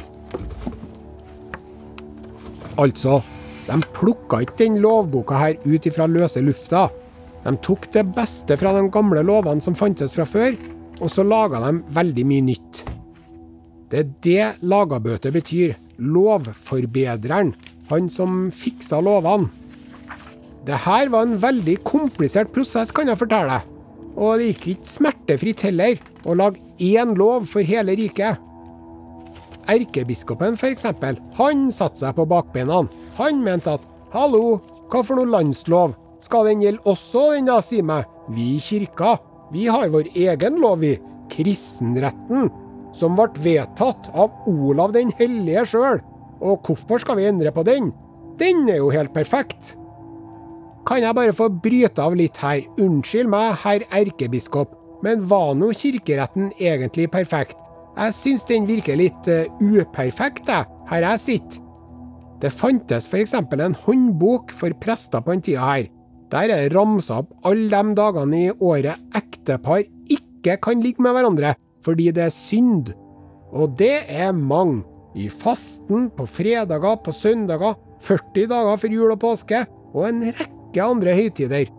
Altså, 2.79 3.19
de 3.67 3.79
plukka 3.93 4.39
ikke 4.41 4.59
den 4.63 4.79
lovboka 4.81 5.37
her 5.37 5.59
ut 5.65 5.89
ifra 5.89 6.07
løse 6.07 6.41
lufta. 6.41 6.87
De 7.43 7.53
tok 7.63 7.89
det 7.91 8.05
beste 8.15 8.55
fra 8.59 8.71
de 8.77 8.87
gamle 8.91 9.23
lovene 9.25 9.63
som 9.63 9.75
fantes 9.75 10.15
fra 10.15 10.25
før, 10.27 10.55
og 11.01 11.09
så 11.11 11.25
laga 11.27 11.59
de 11.65 11.81
veldig 11.95 12.25
mye 12.29 12.45
nytt. 12.53 12.83
Det 13.91 13.99
er 13.99 14.13
det 14.25 14.45
lagabøte 14.65 15.31
betyr. 15.33 15.75
Lovforbedreren. 16.01 17.51
Han 17.91 18.07
som 18.09 18.47
fiksa 18.49 19.01
lovene. 19.03 19.51
Det 20.63 20.79
her 20.85 21.11
var 21.11 21.27
en 21.27 21.37
veldig 21.41 21.75
komplisert 21.83 22.53
prosess, 22.55 22.91
kan 22.95 23.11
jeg 23.11 23.19
fortelle. 23.19 23.59
Og 24.15 24.39
det 24.39 24.53
gikk 24.53 24.67
ikke 24.73 24.91
smertefritt 24.93 25.63
heller 25.67 25.99
å 26.29 26.37
lage 26.39 26.61
én 26.79 27.13
lov 27.19 27.49
for 27.51 27.65
hele 27.67 27.97
riket. 27.99 28.39
Erkebiskopen 29.69 30.55
f.eks., 30.57 30.87
han 31.37 31.67
satte 31.71 32.01
seg 32.01 32.15
på 32.15 32.25
bakbeina. 32.29 32.83
Han 33.19 33.43
mente 33.43 33.75
at 33.75 33.83
hallo, 34.15 34.61
hva 34.89 35.03
for 35.03 35.19
noe 35.19 35.31
landslov? 35.35 35.97
Skal 36.23 36.47
den 36.47 36.63
gjelde 36.63 36.83
også, 36.87 37.33
den 37.35 37.49
da, 37.51 37.59
si 37.63 37.81
meg? 37.83 38.07
Vi 38.31 38.53
i 38.55 38.61
kirka, 38.63 39.17
vi 39.51 39.67
har 39.67 39.91
vår 39.91 40.13
egen 40.15 40.59
lov, 40.63 40.79
vi. 40.83 40.95
Kristenretten. 41.33 42.49
Som 42.95 43.17
ble 43.17 43.29
vedtatt 43.43 44.09
av 44.13 44.47
Olav 44.49 44.93
den 44.95 45.11
hellige 45.19 45.65
sjøl. 45.73 46.01
Og 46.43 46.65
hvorfor 46.67 47.01
skal 47.01 47.19
vi 47.19 47.27
endre 47.29 47.51
på 47.53 47.63
den? 47.67 47.91
Den 48.39 48.67
er 48.69 48.79
jo 48.81 48.91
helt 48.93 49.13
perfekt. 49.15 49.73
Kan 50.87 51.03
jeg 51.03 51.15
bare 51.15 51.35
få 51.35 51.47
bryte 51.63 52.03
av 52.03 52.15
litt 52.19 52.39
her? 52.43 52.63
Unnskyld 52.81 53.29
meg, 53.31 53.53
herr 53.63 53.85
erkebiskop, 53.93 54.73
men 55.03 55.23
var 55.29 55.53
nå 55.55 55.71
kirkeretten 55.79 56.51
egentlig 56.59 57.09
perfekt? 57.11 57.59
Jeg 57.93 58.15
syns 58.17 58.47
den 58.49 58.65
virker 58.67 58.97
litt 58.97 59.29
uh, 59.29 59.45
uperfekt, 59.61 60.49
jeg, 60.49 60.65
her 60.89 61.05
jeg 61.05 61.21
sitter. 61.21 61.59
Det 62.43 62.51
fantes 62.51 63.05
f.eks. 63.07 63.35
en 63.37 63.77
håndbok 63.85 64.51
for 64.51 64.75
prester 64.81 65.21
på 65.23 65.31
den 65.31 65.43
tida 65.45 65.67
her. 65.69 65.85
Der 66.33 66.49
er 66.49 66.63
det 66.65 66.73
ramsa 66.73 67.19
opp 67.21 67.33
alle 67.45 67.69
de 67.69 67.93
dagene 67.97 68.39
i 68.39 68.53
året 68.57 69.01
ektepar 69.13 69.83
ikke 70.09 70.57
kan 70.65 70.81
ligge 70.81 71.03
med 71.05 71.13
hverandre 71.13 71.53
fordi 71.85 72.09
det 72.15 72.23
er 72.25 72.33
synd. 72.33 72.89
Og 73.53 73.75
det 73.77 74.07
er 74.09 74.31
mange. 74.33 74.81
I 75.13 75.27
fasten, 75.29 76.07
på 76.09 76.25
fredager, 76.25 76.95
på 77.05 77.11
søndager, 77.13 77.75
40 78.01 78.47
dager 78.49 78.79
før 78.81 78.93
jul 78.95 79.11
og 79.13 79.19
påske, 79.21 79.59
og 79.93 80.07
en 80.07 80.23
rekke 80.25 80.81
andre 80.81 81.13
høytider. 81.13 81.69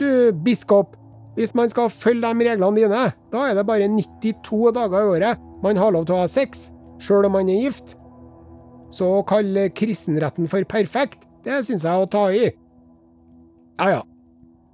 Du, 0.00 0.06
biskop, 0.32 0.96
hvis 1.36 1.52
man 1.54 1.68
skal 1.68 1.90
følge 1.92 2.30
de 2.32 2.48
reglene 2.48 2.80
dine, 2.80 3.02
da 3.28 3.42
er 3.44 3.58
det 3.58 3.66
bare 3.68 3.90
92 3.92 4.72
dager 4.78 5.04
i 5.04 5.10
året 5.18 5.44
man 5.60 5.76
har 5.76 5.92
lov 5.92 6.06
til 6.06 6.16
å 6.16 6.22
ha 6.22 6.30
sex, 6.30 6.70
sjøl 7.02 7.28
om 7.28 7.36
man 7.36 7.50
er 7.52 7.66
gift. 7.66 7.98
Så 8.94 9.18
å 9.18 9.26
kalle 9.28 9.68
kristenretten 9.76 10.48
for 10.48 10.64
perfekt, 10.64 11.28
det 11.44 11.60
syns 11.66 11.84
jeg 11.84 11.92
å 11.92 12.08
ta 12.08 12.24
i. 12.32 12.48
Ja 13.78 13.90
ja. 13.90 14.02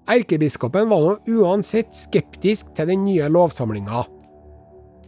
Erkebiskopen 0.09 0.88
var 0.88 1.05
nå 1.05 1.40
uansett 1.40 1.95
skeptisk 1.97 2.75
til 2.77 2.90
den 2.90 3.05
nye 3.07 3.29
lovsamlinga. 3.33 4.05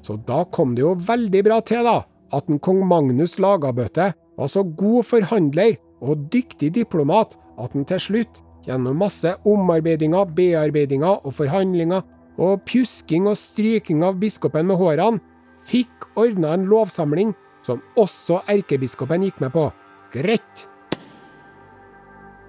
Så 0.05 0.17
da 0.29 0.45
kom 0.53 0.75
det 0.77 0.85
jo 0.85 0.95
veldig 1.09 1.43
bra 1.45 1.61
til, 1.67 1.85
da, 1.85 2.05
at 2.33 2.49
en 2.49 2.61
kong 2.63 2.85
Magnus 2.89 3.37
Lagabøte 3.43 4.13
var 4.37 4.51
så 4.53 4.63
god 4.65 5.05
forhandler 5.09 5.77
og 6.05 6.29
dyktig 6.33 6.73
diplomat 6.77 7.37
at 7.59 7.73
han 7.73 7.87
til 7.89 8.03
slutt, 8.03 8.43
gjennom 8.67 8.99
masse 9.01 9.33
omarbeidinger, 9.47 10.29
bearbeidinger 10.37 11.25
og 11.25 11.35
forhandlinger, 11.37 12.05
og 12.37 12.61
pjusking 12.69 13.29
og 13.31 13.39
stryking 13.41 14.03
av 14.05 14.19
biskopen 14.21 14.69
med 14.69 14.81
hårene, 14.81 15.23
fikk 15.67 16.09
ordna 16.21 16.53
en 16.55 16.67
lovsamling 16.71 17.33
som 17.67 17.81
også 17.99 18.43
erkebiskopen 18.53 19.25
gikk 19.27 19.41
med 19.43 19.55
på. 19.57 19.71
Greit! 20.15 20.67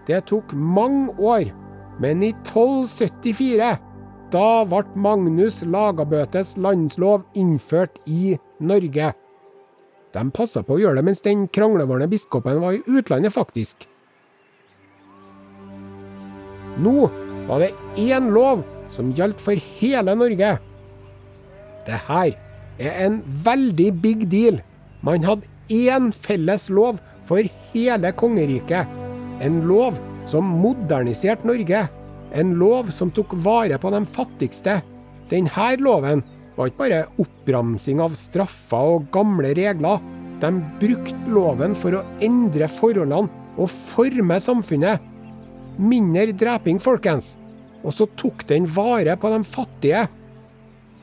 Det 0.07 0.21
tok 0.29 0.53
mange 0.55 1.11
år, 1.19 1.51
men 1.99 2.23
i 2.23 2.31
1274 2.31 3.75
da 4.31 4.47
ble 4.67 4.83
Magnus 4.99 5.61
Lagabøtes 5.63 6.55
landslov 6.59 7.23
innført 7.35 7.99
i 8.07 8.35
Norge. 8.59 9.13
De 10.15 10.23
passa 10.35 10.63
på 10.63 10.75
å 10.75 10.81
gjøre 10.81 10.99
det 10.99 11.05
mens 11.07 11.23
den 11.23 11.45
kranglevårende 11.53 12.09
biskopen 12.11 12.59
var 12.63 12.75
i 12.75 12.83
utlandet, 12.87 13.35
faktisk. 13.35 13.87
Nå 16.77 17.07
var 17.47 17.63
det 17.63 17.71
én 17.99 18.31
lov 18.35 18.63
som 18.93 19.13
gjaldt 19.15 19.41
for 19.43 19.59
hele 19.79 20.15
Norge. 20.15 20.57
Det 21.87 21.99
her 22.07 22.35
er 22.77 23.03
en 23.07 23.21
veldig 23.43 23.89
big 24.03 24.27
deal. 24.31 24.61
Man 25.01 25.23
hadde 25.23 25.47
én 25.71 26.11
felles 26.11 26.67
lov 26.69 26.99
for 27.27 27.43
hele 27.73 28.11
kongeriket. 28.15 29.06
En 29.39 29.61
lov 29.69 29.99
som 30.25 30.47
moderniserte 30.61 31.47
Norge. 31.47 31.87
En 32.33 32.55
lov 32.59 32.89
som 32.91 33.11
tok 33.13 33.35
vare 33.45 33.77
på 33.77 33.91
de 33.93 34.01
fattigste. 34.05 34.79
Denne 35.29 35.69
loven 35.81 36.23
var 36.57 36.71
ikke 36.71 36.81
bare 36.81 37.03
oppramsing 37.21 38.01
av 38.01 38.15
straffer 38.17 38.95
og 38.97 39.09
gamle 39.13 39.53
regler. 39.57 40.01
De 40.41 40.51
brukte 40.81 41.33
loven 41.33 41.75
for 41.77 41.99
å 41.99 42.05
endre 42.23 42.69
forholdene 42.69 43.29
og 43.57 43.69
forme 43.93 44.39
samfunnet. 44.41 45.01
Mindre 45.77 46.33
dreping, 46.33 46.81
folkens. 46.81 47.35
Og 47.85 47.93
så 47.93 48.07
tok 48.17 48.45
den 48.49 48.65
vare 48.65 49.13
på 49.21 49.29
de 49.33 49.43
fattige. 49.45 50.07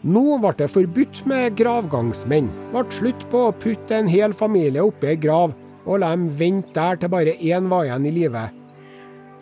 Nå 0.05 0.39
ble 0.43 0.51
det 0.59 0.69
forbudt 0.75 1.23
med 1.31 1.55
gravgangsmenn. 1.57 2.51
Ble 2.75 2.83
slutt 2.93 3.23
på 3.31 3.47
å 3.47 3.55
putte 3.57 3.97
en 3.97 4.11
hel 4.11 4.35
familie 4.37 4.83
oppi 4.85 5.15
ei 5.15 5.21
grav 5.21 5.55
og 5.85 6.01
la 6.03 6.13
dem 6.15 6.29
vente 6.39 6.75
der 6.77 7.01
til 7.01 7.13
bare 7.13 7.37
én 7.39 7.69
var 7.71 7.87
igjen 7.87 8.09
i 8.09 8.15
live. 8.19 8.45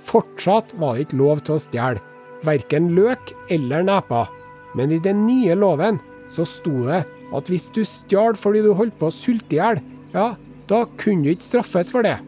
Fortsatt 0.02 0.74
var 0.80 0.96
det 0.96 1.06
ikke 1.06 1.20
lov 1.20 1.42
til 1.46 1.56
å 1.56 1.62
stjele, 1.62 2.02
verken 2.46 2.90
løk 2.96 3.34
eller 3.52 3.86
neper. 3.86 4.30
Men 4.74 4.92
i 4.94 5.00
den 5.02 5.26
nye 5.28 5.54
loven 5.58 6.00
så 6.32 6.46
sto 6.48 6.86
det 6.88 7.04
at 7.32 7.48
hvis 7.48 7.68
du 7.74 7.82
stjal 7.86 8.36
fordi 8.38 8.64
du 8.64 8.72
holdt 8.76 8.98
på 8.98 9.08
å 9.08 9.14
sulte 9.14 9.56
i 9.56 9.60
hjel, 9.60 9.80
ja, 10.12 10.32
da 10.68 10.84
kunne 11.00 11.26
du 11.26 11.34
ikke 11.34 11.48
straffes 11.48 11.92
for 11.92 12.04
det. 12.06 12.18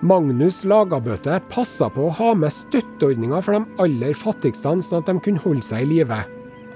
Magnus 0.00 0.62
Lagabøte 0.64 1.36
passa 1.52 1.90
på 1.92 2.06
å 2.08 2.14
ha 2.16 2.30
med 2.38 2.54
støtteordninger 2.56 3.42
for 3.44 3.58
de 3.58 3.82
aller 3.84 4.14
fattigste, 4.16 4.64
sånn 4.64 5.02
at 5.02 5.10
de 5.10 5.20
kunne 5.20 5.42
holde 5.44 5.64
seg 5.66 5.84
i 5.84 5.98
live. 5.98 6.22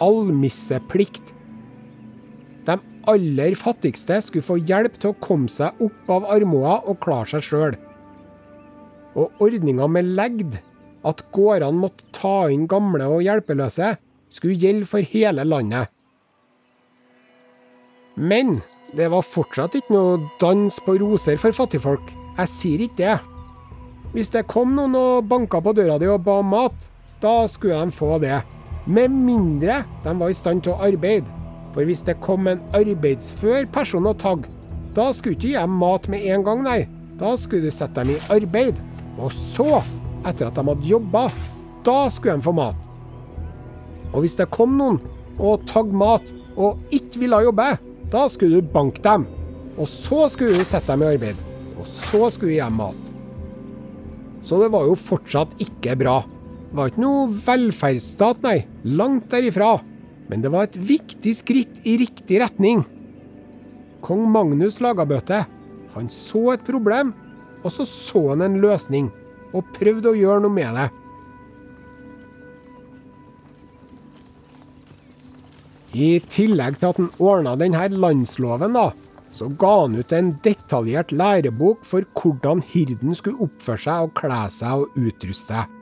Almisseplikt. 0.05 1.34
Aller 3.11 3.57
fattigste 3.59 4.20
skulle 4.24 4.46
få 4.46 4.57
hjelp 4.61 4.96
til 5.00 5.12
å 5.12 5.18
komme 5.24 5.50
seg 5.52 5.80
opp 5.84 6.12
av 6.12 6.28
armoa 6.32 6.78
og 6.88 7.00
klare 7.05 7.34
seg 7.34 7.44
sjøl. 7.48 7.76
Og 9.14 9.44
ordninga 9.44 9.88
med 9.90 10.14
legd, 10.18 10.57
at 11.05 11.20
gårdene 11.36 11.82
måtte 11.84 12.07
ta 12.16 12.48
inn 12.50 12.64
gamle 12.70 13.07
og 13.12 13.22
hjelpeløse, 13.26 13.94
skulle 14.32 14.57
gjelde 14.59 14.88
for 14.88 15.05
hele 15.14 15.44
landet. 15.46 15.92
Men 18.16 18.61
det 18.96 19.11
var 19.11 19.26
fortsatt 19.26 19.76
ikke 19.78 19.94
noe 19.94 20.18
dans 20.40 20.80
på 20.86 20.96
roser 21.02 21.38
for 21.42 21.55
fattigfolk. 21.55 22.12
Jeg 22.38 22.50
sier 22.50 22.84
ikke 22.86 23.00
det. 23.02 23.16
Hvis 24.14 24.30
det 24.30 24.46
kom 24.50 24.76
noen 24.76 24.94
og 24.94 25.28
banka 25.30 25.59
på 25.62 25.74
døra 25.74 25.98
di 25.98 26.07
og 26.11 26.22
ba 26.26 26.38
om 26.40 26.52
mat, 26.55 26.90
da 27.22 27.44
skulle 27.50 27.80
de 27.82 27.94
få 27.94 28.18
det. 28.22 28.40
Med 28.86 29.11
mindre 29.11 29.82
de 30.05 30.12
var 30.20 30.30
i 30.30 30.36
stand 30.36 30.62
til 30.62 30.74
å 30.74 30.82
arbeide. 30.86 31.43
For 31.75 31.87
hvis 31.87 32.05
det 32.07 32.20
kom 32.22 32.47
en 32.47 32.62
arbeidsfør 32.77 33.66
person 33.75 34.07
og 34.07 34.20
tagg, 34.22 34.47
da 34.95 35.09
skulle 35.11 35.35
ikke 35.35 35.49
gi 35.51 35.57
dem 35.59 35.75
mat 35.81 36.07
med 36.11 36.27
en 36.31 36.45
gang, 36.47 36.62
nei. 36.62 36.81
Da 37.18 37.35
skulle 37.39 37.66
du 37.66 37.75
sette 37.75 37.99
dem 37.99 38.14
i 38.14 38.20
arbeid. 38.31 38.79
Og 39.18 39.35
så, 39.35 39.83
etter 40.27 40.49
at 40.49 40.59
de 40.59 40.66
hadde 40.68 40.87
jobba, 40.87 41.27
da 41.87 41.97
skulle 42.14 42.39
de 42.39 42.47
få 42.47 42.55
mat. 42.55 42.79
Og 44.14 44.22
hvis 44.22 44.37
det 44.39 44.53
kom 44.55 44.77
noen 44.79 45.01
og 45.43 45.64
tagg 45.66 45.91
mat 45.91 46.31
og 46.55 46.79
ikke 46.95 47.25
ville 47.25 47.43
jobbe, 47.49 47.72
da 48.12 48.29
skulle 48.31 48.62
du 48.62 48.75
banke 48.75 49.03
dem. 49.03 49.27
Og 49.75 49.91
så 49.91 50.29
skulle 50.31 50.55
du 50.55 50.66
sette 50.66 50.93
dem 50.93 51.03
i 51.03 51.11
arbeid. 51.16 51.41
Og 51.75 51.89
så 51.91 52.29
skulle 52.31 52.53
du 52.53 52.57
gi 52.57 52.62
dem 52.62 52.79
mat. 52.79 53.11
Så 54.45 54.61
det 54.61 54.70
var 54.70 54.87
jo 54.87 54.95
fortsatt 54.99 55.59
ikke 55.62 55.97
bra. 55.99 56.20
Det 56.68 56.79
var 56.79 56.93
ikke 56.93 57.03
noe 57.03 57.27
velferdsstat, 57.33 58.43
nei. 58.47 58.61
Langt 58.87 59.27
derifra. 59.33 59.79
Men 60.31 60.45
det 60.45 60.53
var 60.55 60.68
et 60.68 60.79
viktig 60.79 61.35
skritt 61.37 61.83
i 61.85 61.99
riktig 62.01 62.41
retning. 62.41 62.85
Kong 64.05 64.25
Magnus 64.33 64.81
Lagabøte, 64.85 65.45
han 65.95 66.11
så 66.12 66.55
et 66.55 66.64
problem, 66.66 67.12
og 67.64 67.72
så 67.72 67.87
så 67.89 68.31
han 68.33 68.45
en 68.45 68.61
løsning. 68.62 69.11
Og 69.55 69.66
prøvde 69.77 70.11
å 70.11 70.18
gjøre 70.18 70.45
noe 70.45 70.53
med 70.53 70.77
det. 70.77 70.89
I 75.95 76.09
tillegg 76.27 76.81
til 76.81 76.91
at 76.91 76.99
han 76.99 77.12
ordna 77.22 77.55
denne 77.55 77.87
landsloven, 77.95 78.75
da, 78.75 78.89
så 79.35 79.47
ga 79.59 79.70
han 79.85 79.95
ut 79.95 80.12
en 80.14 80.33
detaljert 80.43 81.14
lærebok 81.14 81.87
for 81.87 82.07
hvordan 82.18 82.64
hirden 82.72 83.14
skulle 83.14 83.47
oppføre 83.47 83.83
seg 83.85 84.09
og 84.09 84.16
kle 84.18 84.41
seg 84.51 84.83
og 84.83 84.99
utruste 84.99 85.55
seg. 85.55 85.79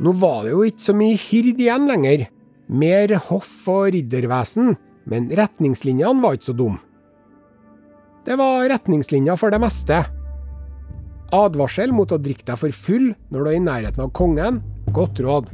Nå 0.00 0.12
var 0.16 0.44
det 0.44 0.52
jo 0.54 0.62
ikke 0.64 0.84
så 0.86 0.94
mye 0.96 1.16
hird 1.20 1.58
igjen 1.60 1.88
lenger. 1.88 2.28
Mer 2.70 3.16
hoff 3.26 3.66
og 3.70 3.90
riddervesen, 3.96 4.76
men 5.10 5.26
retningslinjene 5.34 6.22
var 6.22 6.36
ikke 6.36 6.50
så 6.52 6.54
dumme. 6.54 6.78
Det 8.22 8.36
var 8.38 8.68
retningslinjer 8.70 9.38
for 9.40 9.50
det 9.50 9.58
meste. 9.62 9.96
Advarsel 11.34 11.90
mot 11.94 12.10
å 12.12 12.18
drikke 12.20 12.46
deg 12.46 12.60
for 12.60 12.74
full 12.74 13.08
når 13.32 13.42
du 13.42 13.48
er 13.50 13.56
i 13.56 13.64
nærheten 13.64 14.04
av 14.04 14.12
kongen. 14.14 14.60
Godt 14.94 15.22
råd. 15.24 15.50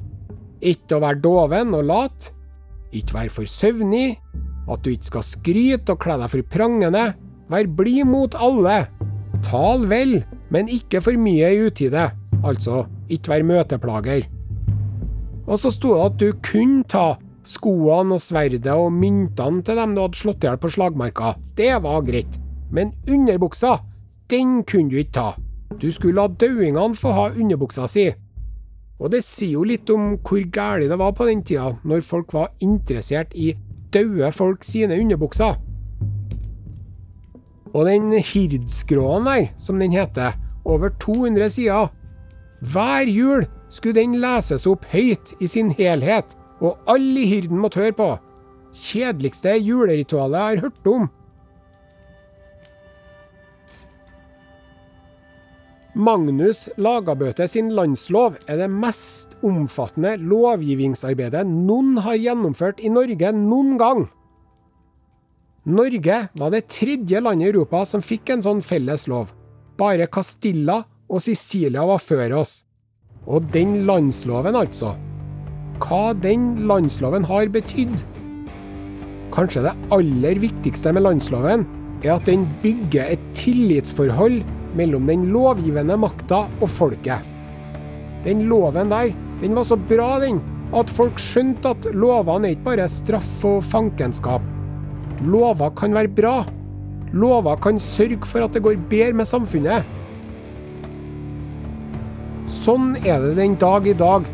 Ikke 0.61 0.99
å 0.99 1.05
være 1.05 1.23
doven 1.25 1.77
og 1.79 1.87
lat. 1.89 2.31
Ikke 2.97 3.21
være 3.21 3.33
for 3.33 3.49
søvnig. 3.49 4.19
At 4.67 4.83
du 4.83 4.93
ikke 4.93 5.13
skal 5.13 5.27
skryte 5.29 5.95
og 5.95 6.03
kle 6.03 6.19
deg 6.21 6.33
for 6.33 6.53
prangende. 6.53 7.07
Vær 7.53 7.69
blid 7.79 8.09
mot 8.11 8.35
alle. 8.35 8.89
Tal 9.47 9.87
vel, 9.89 10.19
men 10.51 10.69
ikke 10.73 11.01
for 11.05 11.17
mye 11.21 11.53
i 11.55 11.67
utide. 11.69 12.09
Altså, 12.43 12.85
ikke 13.13 13.37
vær 13.37 13.47
møteplager. 13.47 14.27
Og 15.47 15.61
så 15.63 15.71
sto 15.71 15.95
det 15.95 16.07
at 16.07 16.21
du 16.21 16.29
kunne 16.45 16.85
ta 16.91 17.07
skoene 17.47 18.17
og 18.17 18.23
sverdet 18.23 18.67
og 18.73 18.91
myntene 18.95 19.63
til 19.63 19.79
dem 19.79 19.95
du 19.95 20.03
hadde 20.03 20.19
slått 20.19 20.45
i 20.45 20.49
hjel 20.51 20.61
på 20.61 20.71
slagmarka. 20.75 21.37
Det 21.59 21.75
var 21.83 22.05
greit. 22.07 22.41
Men 22.71 22.93
underbuksa, 23.09 23.79
den 24.31 24.63
kunne 24.67 24.91
du 24.91 24.99
ikke 24.99 25.19
ta. 25.21 25.29
Du 25.79 25.91
skulle 25.93 26.19
la 26.19 26.27
dauingene 26.29 26.99
få 26.99 27.13
ha 27.15 27.29
underbuksa 27.31 27.87
si. 27.91 28.09
Og 28.99 29.13
det 29.13 29.23
sier 29.27 29.59
jo 29.59 29.67
litt 29.69 29.91
om 29.93 30.17
hvor 30.25 30.41
gæli 30.41 30.89
det 30.89 30.99
var 30.99 31.13
på 31.15 31.27
den 31.29 31.45
tida, 31.45 31.75
når 31.85 32.05
folk 32.07 32.33
var 32.35 32.55
interessert 32.65 33.35
i 33.35 33.53
daue 33.95 34.31
folk 34.33 34.65
sine 34.65 34.97
underbukser. 34.99 35.59
Og 37.77 37.85
den 37.87 38.09
hirdskråen 38.17 39.29
der, 39.29 39.51
som 39.61 39.79
den 39.79 39.93
heter, 39.93 40.39
over 40.65 40.89
200 41.01 41.51
sider. 41.53 41.93
Hver 42.65 43.07
jul 43.13 43.45
skulle 43.69 44.01
den 44.01 44.19
leses 44.23 44.67
opp 44.69 44.87
høyt 44.93 45.35
i 45.41 45.49
sin 45.51 45.73
helhet, 45.75 46.37
og 46.63 46.79
alle 46.89 47.23
i 47.23 47.29
hirden 47.29 47.61
måtte 47.61 47.83
høre 47.83 47.97
på. 47.97 48.09
Kjedeligste 48.77 49.57
juleritualet 49.59 50.37
jeg 50.37 50.57
har 50.57 50.65
hørt 50.67 50.91
om. 50.91 51.07
Magnus 55.97 56.67
Lagabøte 56.77 57.47
sin 57.49 57.71
landslov 57.73 58.35
er 58.45 58.59
det 58.61 58.69
mest 58.69 59.33
omfattende 59.41 60.19
lovgivningsarbeidet 60.21 61.47
noen 61.49 61.95
har 62.05 62.19
gjennomført 62.21 62.83
i 62.85 62.91
Norge 62.93 63.31
noen 63.33 63.79
gang. 63.81 64.05
Norge 65.65 66.19
var 66.37 66.53
det 66.53 66.67
tredje 66.69 67.23
landet 67.25 67.49
i 67.49 67.55
Europa 67.55 67.81
som 67.89 68.05
fikk 68.05 68.35
en 68.35 68.45
sånn 68.45 68.61
felles 68.61 69.09
lov. 69.09 69.33
Bare 69.81 70.05
Castilla 70.13 70.83
og 71.09 71.25
Sicilia 71.25 71.89
var 71.89 72.05
før 72.05 72.43
oss. 72.43 72.66
Og 73.27 73.47
den 73.53 73.83
landsloven, 73.89 74.55
altså. 74.59 74.95
Hva 75.83 76.15
den 76.23 76.67
landsloven 76.69 77.27
har 77.29 77.51
betydd? 77.53 78.05
Kanskje 79.35 79.67
det 79.67 79.75
aller 79.93 80.39
viktigste 80.41 80.93
med 80.95 81.05
landsloven 81.05 81.67
er 82.05 82.15
at 82.15 82.29
den 82.29 82.47
bygger 82.63 83.17
et 83.17 83.25
tillitsforhold 83.37 84.43
mellom 84.77 85.09
den 85.11 85.27
lovgivende 85.35 85.97
makta 86.01 86.45
og 86.61 86.69
folket. 86.71 87.25
Den 88.25 88.47
loven 88.51 88.93
der, 88.93 89.13
den 89.43 89.57
var 89.57 89.67
så 89.69 89.77
bra, 89.77 90.17
den, 90.23 90.41
at 90.75 90.91
folk 90.91 91.19
skjønte 91.23 91.75
at 91.75 91.89
lovene 91.95 92.49
er 92.49 92.57
ikke 92.57 92.71
bare 92.71 92.89
straff 92.91 93.45
og 93.47 93.63
fankenskap. 93.65 94.45
Lover 95.27 95.71
kan 95.79 95.95
være 95.97 96.13
bra. 96.13 96.39
Lover 97.17 97.57
kan 97.63 97.79
sørge 97.81 98.27
for 98.29 98.45
at 98.45 98.55
det 98.55 98.65
går 98.65 98.81
bedre 98.91 99.15
med 99.17 99.29
samfunnet. 99.29 99.87
Sånn 102.67 102.97
er 103.07 103.21
det 103.23 103.37
den 103.39 103.53
dag 103.63 103.85
i 103.87 103.93
dag. 103.95 104.25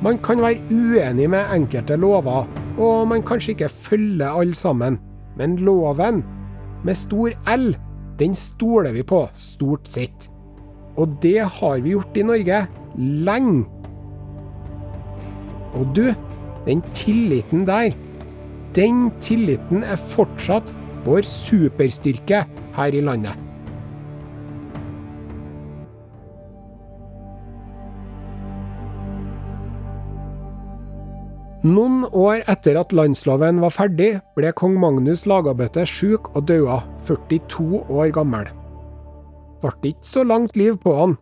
Man 0.00 0.16
kan 0.24 0.40
være 0.40 0.62
uenig 0.72 1.26
med 1.28 1.50
enkelte 1.52 1.98
lover, 2.00 2.46
og 2.80 3.02
man 3.10 3.24
kanskje 3.28 3.52
ikke 3.52 3.68
følger 3.68 4.38
alle 4.40 4.56
sammen. 4.56 4.96
Men 5.36 5.58
loven, 5.60 6.22
med 6.80 6.96
stor 6.96 7.34
L, 7.52 7.74
den 8.16 8.32
stoler 8.38 8.96
vi 8.96 9.04
på, 9.04 9.20
stort 9.36 9.90
sett. 9.92 10.30
Og 10.96 11.18
det 11.20 11.44
har 11.58 11.84
vi 11.84 11.92
gjort 11.92 12.16
i 12.16 12.24
Norge 12.24 12.64
lenge. 12.96 13.66
Og 15.76 15.92
du, 15.92 16.06
den 16.64 16.80
tilliten 16.96 17.68
der, 17.68 17.92
den 18.72 19.10
tilliten 19.20 19.84
er 19.84 20.00
fortsatt 20.16 20.72
vår 21.04 21.26
superstyrke 21.28 22.46
her 22.78 22.96
i 22.96 23.04
landet. 23.04 23.43
Noen 31.64 32.02
år 32.12 32.42
etter 32.44 32.76
at 32.76 32.90
landsloven 32.92 33.62
var 33.62 33.72
ferdig, 33.72 34.18
ble 34.36 34.50
kong 34.52 34.74
Magnus 34.76 35.22
Lagabøte 35.24 35.86
sjuk 35.88 36.26
og 36.36 36.44
daua, 36.50 36.82
42 37.08 37.78
år 37.88 38.10
gammel. 38.12 38.50
Ble 39.62 39.94
ikke 39.94 40.04
så 40.04 40.26
langt 40.28 40.58
liv 40.60 40.76
på 40.82 40.92
han. 40.98 41.14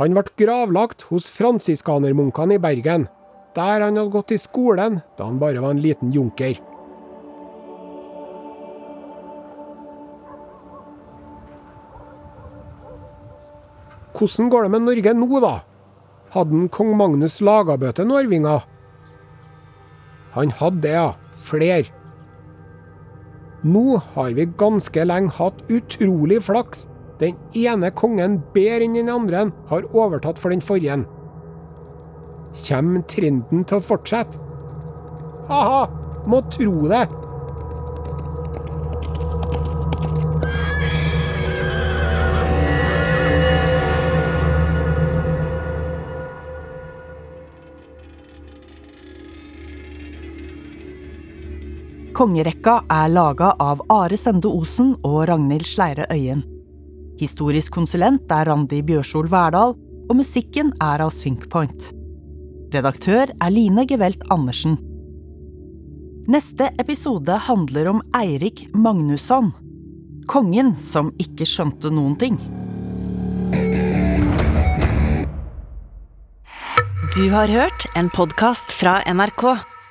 Han 0.00 0.16
ble 0.16 0.24
gravlagt 0.40 1.04
hos 1.10 1.28
fransiskanermunkene 1.28 2.56
i 2.56 2.62
Bergen, 2.62 3.04
der 3.52 3.84
han 3.84 4.00
hadde 4.00 4.14
gått 4.16 4.32
i 4.32 4.40
skolen 4.40 5.02
da 5.20 5.28
han 5.28 5.36
bare 5.36 5.60
var 5.60 5.76
en 5.76 5.84
liten 5.84 6.16
junker. 6.16 6.56
Hvordan 14.16 14.48
går 14.48 14.64
det 14.64 14.72
med 14.72 14.88
Norge 14.88 15.18
nå, 15.20 15.34
da? 15.44 15.54
Hadde 16.32 16.66
kong 16.72 16.96
Magnus 16.96 17.42
Lagabøte 17.44 18.08
noen 18.08 18.24
arvinger? 18.24 18.69
Han 20.36 20.52
hadde 20.60 20.84
det, 20.86 20.94
ja. 20.94 21.08
Flere. 21.40 21.88
Nå 23.64 24.00
har 24.14 24.34
vi 24.36 24.46
ganske 24.60 25.04
lenge 25.04 25.34
hatt 25.36 25.60
utrolig 25.68 26.40
flaks. 26.44 26.86
Den 27.20 27.36
ene 27.56 27.90
kongen 27.92 28.38
bedre 28.54 28.86
enn 28.86 28.96
den 28.96 29.10
andre 29.12 29.48
har 29.68 29.88
overtatt 29.92 30.40
for 30.40 30.52
den 30.52 30.62
forrige. 30.64 31.02
Kjem 32.56 33.02
trenden 33.10 33.66
til 33.68 33.78
å 33.78 33.84
fortsette? 33.84 34.40
Ha-ha, 35.50 35.82
må 36.30 36.40
tro 36.52 36.88
det. 36.88 37.04
Kongerekka 52.20 52.82
er 52.92 53.06
laga 53.08 53.54
av 53.64 53.78
Are 53.88 54.16
Sende 54.20 54.50
Osen 54.52 54.90
og 55.08 55.22
Ragnhild 55.30 55.64
Sleire 55.64 56.04
Øyen. 56.12 56.42
Historisk 57.16 57.72
konsulent 57.72 58.28
er 58.36 58.44
Randi 58.44 58.82
Bjørsol 58.84 59.30
Verdal, 59.32 59.72
og 60.04 60.18
musikken 60.18 60.74
er 60.84 61.00
av 61.00 61.14
Synkpoint. 61.16 61.86
Redaktør 62.74 63.32
er 63.32 63.54
Line 63.54 63.86
Gevelt 63.88 64.20
Andersen. 64.28 64.76
Neste 66.28 66.68
episode 66.76 67.40
handler 67.48 67.88
om 67.94 68.04
Eirik 68.20 68.66
Magnusson. 68.76 69.54
Kongen 70.28 70.74
som 70.76 71.14
ikke 71.24 71.48
skjønte 71.48 71.88
noen 71.88 72.20
ting. 72.20 72.36
Du 77.16 77.24
har 77.32 77.48
hørt 77.48 77.88
en 77.96 78.12
podkast 78.12 78.76
fra 78.76 79.00
NRK. 79.08 79.79